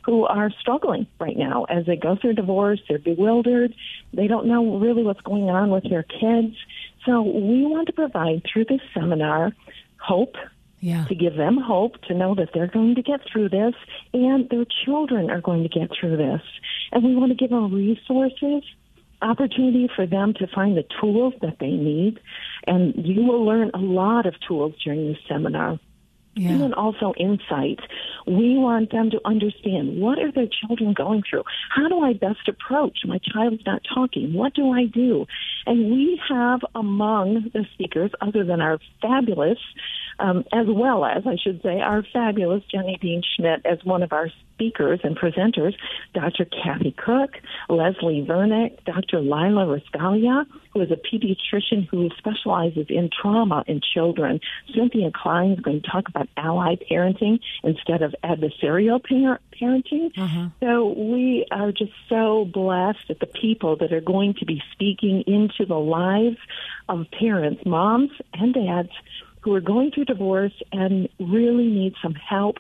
who 0.06 0.26
are 0.26 0.52
struggling 0.60 1.08
right 1.20 1.38
now 1.38 1.64
as 1.66 1.86
they 1.86 1.96
go 1.96 2.16
through 2.16 2.34
divorce. 2.34 2.80
They're 2.88 3.00
bewildered. 3.00 3.74
They 4.14 4.28
don't 4.28 4.48
know 4.48 4.78
really 4.78 5.04
what's 5.04 5.22
going 5.22 5.50
on 5.50 5.70
with 5.70 5.90
their 5.90 6.04
kids. 6.04 6.56
So 7.06 7.22
we 7.22 7.66
want 7.66 7.88
to 7.88 7.94
provide 7.94 8.44
through 8.52 8.66
this 8.66 8.82
seminar 8.94 9.54
hope 10.00 10.36
Yeah. 10.82 11.06
to 11.06 11.16
give 11.16 11.36
them 11.36 11.58
hope 11.58 12.02
to 12.08 12.14
know 12.14 12.36
that 12.36 12.50
they're 12.54 12.68
going 12.68 12.96
to 12.96 13.02
get 13.02 13.22
through 13.32 13.50
this 13.50 13.74
and 14.14 14.50
their 14.50 14.66
children 14.86 15.30
are 15.30 15.42
going 15.42 15.64
to 15.64 15.70
get 15.70 15.90
through 15.98 16.18
this. 16.18 16.42
And 16.92 17.04
we 17.04 17.16
want 17.16 17.32
to 17.32 17.36
give 17.36 17.50
them 17.52 17.74
resources, 17.74 18.64
opportunity 19.22 19.90
for 19.96 20.06
them 20.06 20.34
to 20.36 20.48
find 20.48 20.76
the 20.76 20.84
tools 21.00 21.34
that 21.42 21.60
they 21.60 21.72
need. 21.72 22.20
And 22.68 22.94
you 23.06 23.24
will 23.24 23.46
learn 23.46 23.72
a 23.74 23.80
lot 23.80 24.26
of 24.26 24.36
tools 24.46 24.74
during 24.84 25.08
this 25.08 25.18
seminar. 25.30 25.80
Yeah. 26.36 26.52
And 26.52 26.74
also 26.74 27.14
insights. 27.18 27.84
We 28.26 28.58
want 28.58 28.92
them 28.92 29.12
to 29.12 29.22
understand 29.24 30.02
what 30.02 30.18
are 30.18 30.32
their 30.32 30.48
children 30.48 30.94
going 30.94 31.22
through? 31.30 31.44
How 31.70 31.88
do 31.88 32.00
I 32.00 32.14
best 32.14 32.48
approach? 32.48 33.00
My 33.06 33.20
child's 33.20 33.64
not 33.66 33.82
talking. 33.94 34.34
What 34.34 34.56
do 34.56 34.72
I 34.72 34.86
do? 34.86 35.28
And 35.68 35.92
we 35.92 36.20
have 36.30 36.62
among 36.74 37.52
the 37.54 37.66
speakers, 37.74 38.12
other 38.20 38.44
than 38.44 38.62
our 38.62 38.80
fabulous, 39.02 39.60
um, 40.20 40.44
as 40.52 40.66
well 40.68 41.06
as, 41.06 41.24
I 41.28 41.38
should 41.42 41.62
say, 41.62 41.82
our 41.82 42.04
fabulous 42.12 42.64
Jenny 42.72 42.98
Dean 43.00 43.22
Schmidt 43.36 43.66
as 43.66 43.84
one 43.84 44.02
of 44.02 44.12
our 44.12 44.30
speakers 44.64 45.00
and 45.04 45.18
presenters, 45.18 45.74
Dr. 46.14 46.46
Kathy 46.46 46.92
Cook, 46.92 47.32
Leslie 47.70 48.26
Vernick, 48.28 48.84
Dr. 48.86 49.20
Lila 49.20 49.66
Rascalia, 49.66 50.46
who 50.74 50.82
is 50.82 50.90
a 50.90 50.96
pediatrician 50.96 51.88
who 51.90 52.10
specializes 52.18 52.86
in 52.90 53.10
trauma 53.10 53.64
in 53.68 53.82
children. 53.94 54.40
Cynthia 54.74 55.12
Klein 55.14 55.52
is 55.52 55.60
going 55.60 55.82
to 55.82 55.90
talk 55.90 56.08
about 56.08 56.30
ally 56.38 56.76
parenting 56.90 57.40
instead 57.64 58.02
of 58.02 58.16
adversarial 58.24 59.04
par- 59.04 59.42
parenting. 59.60 60.14
Mm-hmm. 60.14 60.48
So 60.62 60.94
we 60.94 61.46
are 61.52 61.72
just 61.72 61.92
so 62.08 62.46
blessed 62.46 63.10
at 63.10 63.20
the 63.20 63.28
people 63.28 63.76
that 63.78 63.92
are 63.92 64.02
going 64.02 64.36
to 64.36 64.46
be 64.46 64.62
speaking 64.72 65.24
into 65.28 65.66
the 65.66 65.80
lives 65.80 66.38
of 66.88 67.06
parents, 67.12 67.66
moms 67.66 68.12
and 68.34 68.54
dads, 68.54 68.92
who 69.42 69.54
are 69.54 69.62
going 69.62 69.92
through 69.92 70.06
divorce 70.06 70.54
and 70.72 71.10
really 71.20 71.68
need 71.68 71.94
some 72.02 72.14
help 72.14 72.58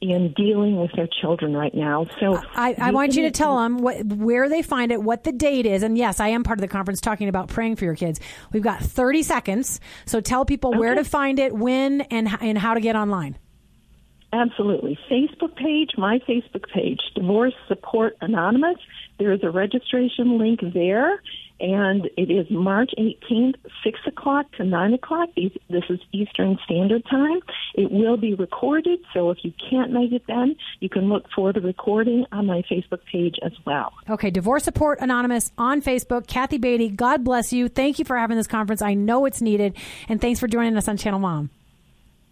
in 0.00 0.32
dealing 0.34 0.76
with 0.76 0.92
their 0.92 1.08
children 1.20 1.56
right 1.56 1.74
now. 1.74 2.06
So 2.20 2.40
I, 2.54 2.74
I 2.78 2.90
want 2.92 3.16
you 3.16 3.24
to 3.24 3.30
tell 3.30 3.56
them 3.58 3.78
what, 3.78 4.04
where 4.04 4.48
they 4.48 4.62
find 4.62 4.92
it, 4.92 5.02
what 5.02 5.24
the 5.24 5.32
date 5.32 5.66
is. 5.66 5.82
And 5.82 5.98
yes, 5.98 6.20
I 6.20 6.28
am 6.28 6.44
part 6.44 6.58
of 6.58 6.60
the 6.60 6.68
conference 6.68 7.00
talking 7.00 7.28
about 7.28 7.48
praying 7.48 7.76
for 7.76 7.84
your 7.84 7.96
kids. 7.96 8.20
We've 8.52 8.62
got 8.62 8.80
30 8.80 9.22
seconds. 9.24 9.80
So 10.06 10.20
tell 10.20 10.44
people 10.44 10.72
where 10.72 10.94
to 10.94 11.04
find 11.04 11.38
it, 11.38 11.52
when, 11.52 12.02
and, 12.02 12.28
and 12.40 12.56
how 12.56 12.74
to 12.74 12.80
get 12.80 12.94
online. 12.94 13.38
Absolutely. 14.32 14.98
Facebook 15.10 15.56
page, 15.56 15.92
my 15.96 16.18
Facebook 16.28 16.68
page, 16.72 17.00
Divorce 17.14 17.54
Support 17.66 18.16
Anonymous. 18.20 18.76
There 19.18 19.32
is 19.32 19.42
a 19.42 19.50
registration 19.50 20.38
link 20.38 20.60
there, 20.74 21.22
and 21.60 22.08
it 22.16 22.30
is 22.30 22.46
March 22.50 22.90
18th, 22.98 23.56
6 23.84 23.98
o'clock 24.06 24.50
to 24.52 24.64
9 24.64 24.94
o'clock. 24.94 25.28
This 25.36 25.84
is 25.88 26.00
Eastern 26.12 26.58
Standard 26.64 27.04
Time. 27.10 27.40
It 27.74 27.90
will 27.90 28.16
be 28.16 28.34
recorded, 28.34 29.00
so 29.12 29.30
if 29.30 29.38
you 29.42 29.52
can't 29.70 29.92
make 29.92 30.12
it 30.12 30.22
then, 30.26 30.56
you 30.80 30.88
can 30.88 31.08
look 31.08 31.24
for 31.34 31.52
the 31.52 31.60
recording 31.60 32.26
on 32.32 32.46
my 32.46 32.62
Facebook 32.70 33.00
page 33.10 33.36
as 33.44 33.52
well. 33.66 33.92
Okay, 34.08 34.30
Divorce 34.30 34.64
Support 34.64 35.00
Anonymous 35.00 35.52
on 35.58 35.82
Facebook. 35.82 36.26
Kathy 36.26 36.58
Beatty, 36.58 36.88
God 36.88 37.24
bless 37.24 37.52
you. 37.52 37.68
Thank 37.68 37.98
you 37.98 38.04
for 38.04 38.16
having 38.16 38.36
this 38.36 38.46
conference. 38.46 38.82
I 38.82 38.94
know 38.94 39.24
it's 39.24 39.40
needed. 39.40 39.76
And 40.08 40.20
thanks 40.20 40.40
for 40.40 40.46
joining 40.48 40.76
us 40.76 40.88
on 40.88 40.96
Channel 40.96 41.20
Mom. 41.20 41.50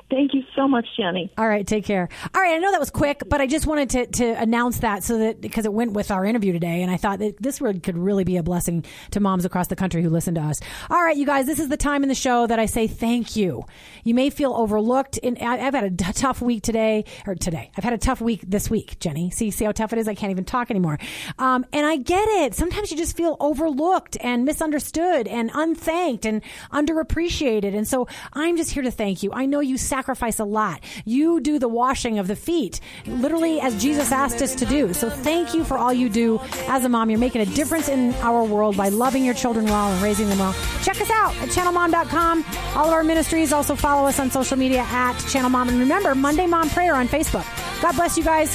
Thank 0.08 0.34
you 0.34 0.44
so 0.54 0.68
much, 0.68 0.86
Jenny. 0.96 1.32
All 1.36 1.48
right, 1.48 1.66
take 1.66 1.84
care. 1.84 2.08
All 2.32 2.40
right, 2.40 2.54
I 2.54 2.58
know 2.58 2.70
that 2.70 2.78
was 2.78 2.90
quick, 2.90 3.24
but 3.28 3.40
I 3.40 3.48
just 3.48 3.66
wanted 3.66 3.90
to, 3.90 4.06
to 4.06 4.40
announce 4.40 4.78
that 4.78 5.02
so 5.02 5.18
that 5.18 5.40
because 5.40 5.64
it 5.64 5.72
went 5.72 5.94
with 5.94 6.12
our 6.12 6.24
interview 6.24 6.52
today, 6.52 6.82
and 6.82 6.92
I 6.92 6.96
thought 6.96 7.18
that 7.18 7.42
this 7.42 7.60
would, 7.60 7.82
could 7.82 7.98
really 7.98 8.22
be 8.22 8.36
a 8.36 8.42
blessing 8.44 8.84
to 9.10 9.20
moms 9.20 9.44
across 9.44 9.66
the 9.66 9.74
country 9.74 10.04
who 10.04 10.10
listen 10.10 10.36
to 10.36 10.40
us. 10.42 10.60
All 10.90 11.02
right, 11.02 11.16
you 11.16 11.26
guys, 11.26 11.46
this 11.46 11.58
is 11.58 11.68
the 11.68 11.76
time 11.76 12.04
in 12.04 12.08
the 12.08 12.14
show 12.14 12.46
that 12.46 12.60
I 12.60 12.66
say 12.66 12.86
thank 12.86 13.34
you. 13.34 13.64
You 14.04 14.14
may 14.14 14.30
feel 14.30 14.52
overlooked. 14.52 15.18
I, 15.24 15.36
I've 15.40 15.74
had 15.74 16.00
a 16.00 16.12
tough 16.12 16.40
week 16.40 16.62
today, 16.62 17.04
or 17.26 17.34
today. 17.34 17.72
I've 17.76 17.82
had 17.82 17.92
a 17.92 17.98
tough 17.98 18.20
week 18.20 18.44
this 18.46 18.70
week, 18.70 19.00
Jenny. 19.00 19.30
See, 19.30 19.50
see 19.50 19.64
how 19.64 19.72
tough 19.72 19.92
it 19.92 19.98
is? 19.98 20.06
I 20.06 20.14
can't 20.14 20.30
even 20.30 20.44
talk 20.44 20.70
anymore. 20.70 20.98
Um, 21.36 21.66
and 21.72 21.84
I 21.84 21.96
get 21.96 22.28
it. 22.28 22.54
Sometimes 22.54 22.92
you 22.92 22.96
just 22.96 23.16
feel 23.16 23.36
overlooked 23.40 24.16
and 24.20 24.44
misunderstood 24.44 25.26
and 25.26 25.50
unthanked 25.52 26.24
and 26.26 26.42
underappreciated. 26.72 27.74
And 27.76 27.88
so 27.88 28.06
I'm 28.32 28.56
just 28.56 28.70
here 28.70 28.84
to 28.84 28.92
thank 28.92 29.24
you. 29.24 29.32
I 29.32 29.46
know 29.46 29.58
you 29.58 29.76
sacrifice 29.96 30.38
a 30.38 30.44
lot. 30.44 30.80
You 31.06 31.40
do 31.40 31.58
the 31.58 31.68
washing 31.68 32.18
of 32.18 32.26
the 32.26 32.36
feet, 32.36 32.80
literally 33.06 33.60
as 33.60 33.80
Jesus 33.80 34.12
asked 34.12 34.42
us 34.42 34.54
to 34.56 34.66
do. 34.66 34.92
So 34.92 35.08
thank 35.08 35.54
you 35.54 35.64
for 35.64 35.78
all 35.78 35.92
you 35.92 36.10
do 36.10 36.38
as 36.68 36.84
a 36.84 36.88
mom. 36.88 37.08
You're 37.08 37.18
making 37.18 37.40
a 37.40 37.46
difference 37.46 37.88
in 37.88 38.12
our 38.16 38.44
world 38.44 38.76
by 38.76 38.90
loving 38.90 39.24
your 39.24 39.34
children 39.34 39.64
well 39.64 39.90
and 39.90 40.02
raising 40.02 40.28
them 40.28 40.38
well. 40.38 40.54
Check 40.82 41.00
us 41.00 41.10
out 41.10 41.34
at 41.36 41.48
channelmom.com. 41.48 42.44
All 42.76 42.86
of 42.86 42.92
our 42.92 43.02
ministries. 43.02 43.52
Also 43.54 43.74
follow 43.74 44.06
us 44.06 44.20
on 44.20 44.30
social 44.30 44.58
media 44.58 44.80
at 44.80 45.18
Channel 45.30 45.48
Mom. 45.48 45.70
And 45.70 45.78
remember, 45.78 46.14
Monday 46.14 46.46
Mom 46.46 46.68
Prayer 46.68 46.94
on 46.94 47.08
Facebook. 47.08 47.46
God 47.80 47.96
bless 47.96 48.18
you 48.18 48.24
guys. 48.24 48.54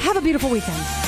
Have 0.00 0.16
a 0.16 0.20
beautiful 0.20 0.50
weekend. 0.50 1.07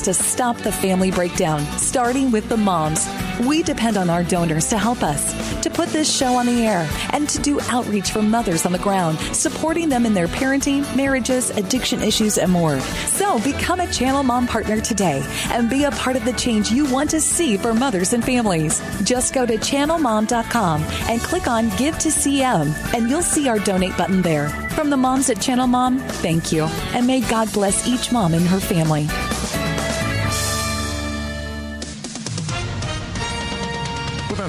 to 0.00 0.14
stop 0.14 0.56
the 0.56 0.72
family 0.72 1.10
breakdown, 1.10 1.60
starting 1.76 2.30
with 2.30 2.48
the 2.48 2.56
moms. 2.56 3.06
We 3.46 3.62
depend 3.62 3.98
on 3.98 4.08
our 4.08 4.24
donors 4.24 4.68
to 4.68 4.78
help 4.78 5.02
us, 5.02 5.60
to 5.62 5.68
put 5.68 5.90
this 5.90 6.10
show 6.10 6.34
on 6.34 6.46
the 6.46 6.64
air, 6.64 6.88
and 7.10 7.28
to 7.28 7.38
do 7.40 7.60
outreach 7.68 8.10
for 8.10 8.22
mothers 8.22 8.64
on 8.64 8.72
the 8.72 8.78
ground, 8.78 9.18
supporting 9.34 9.88
them 9.88 10.06
in 10.06 10.14
their 10.14 10.28
parenting, 10.28 10.82
marriages, 10.96 11.50
addiction 11.50 12.02
issues, 12.02 12.38
and 12.38 12.50
more. 12.50 12.80
So 13.08 13.38
become 13.40 13.80
a 13.80 13.92
Channel 13.92 14.22
Mom 14.22 14.46
partner 14.46 14.80
today 14.80 15.22
and 15.50 15.68
be 15.68 15.84
a 15.84 15.90
part 15.90 16.16
of 16.16 16.24
the 16.24 16.32
change 16.32 16.70
you 16.70 16.90
want 16.90 17.10
to 17.10 17.20
see 17.20 17.56
for 17.56 17.74
mothers 17.74 18.12
and 18.12 18.24
families. 18.24 18.80
Just 19.02 19.34
go 19.34 19.44
to 19.44 19.58
channelmom.com 19.58 20.82
and 20.82 21.20
click 21.20 21.46
on 21.46 21.68
Give 21.76 21.98
to 21.98 22.08
CM, 22.08 22.72
and 22.94 23.10
you'll 23.10 23.22
see 23.22 23.48
our 23.48 23.58
donate 23.58 23.96
button 23.96 24.22
there. 24.22 24.48
From 24.70 24.88
the 24.88 24.96
moms 24.96 25.28
at 25.28 25.40
Channel 25.40 25.66
Mom, 25.66 25.98
thank 25.98 26.52
you, 26.52 26.64
and 26.94 27.06
may 27.06 27.20
God 27.20 27.52
bless 27.52 27.86
each 27.86 28.10
mom 28.12 28.34
and 28.34 28.46
her 28.46 28.60
family. 28.60 29.06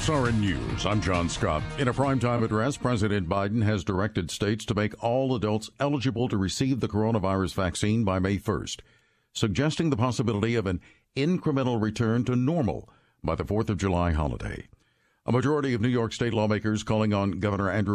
SRN 0.03 0.41
News, 0.41 0.85
I'm 0.85 0.99
John 0.99 1.29
Scott. 1.29 1.63
In 1.79 1.87
a 1.87 1.93
primetime 1.93 2.43
address, 2.43 2.75
President 2.75 3.29
Biden 3.29 3.63
has 3.63 3.85
directed 3.85 4.29
states 4.29 4.65
to 4.65 4.75
make 4.75 5.01
all 5.01 5.33
adults 5.33 5.69
eligible 5.79 6.27
to 6.27 6.35
receive 6.35 6.81
the 6.81 6.89
coronavirus 6.89 7.53
vaccine 7.53 8.03
by 8.03 8.19
May 8.19 8.37
1st, 8.37 8.81
suggesting 9.31 9.91
the 9.91 9.95
possibility 9.95 10.55
of 10.55 10.67
an 10.67 10.81
incremental 11.15 11.81
return 11.81 12.25
to 12.25 12.35
normal 12.35 12.89
by 13.23 13.35
the 13.35 13.45
4th 13.45 13.69
of 13.69 13.77
July 13.77 14.11
holiday. 14.11 14.67
A 15.25 15.31
majority 15.31 15.73
of 15.73 15.79
New 15.79 15.87
York 15.87 16.11
state 16.11 16.33
lawmakers 16.33 16.83
calling 16.83 17.13
on 17.13 17.39
Governor 17.39 17.69
Andrew 17.71 17.91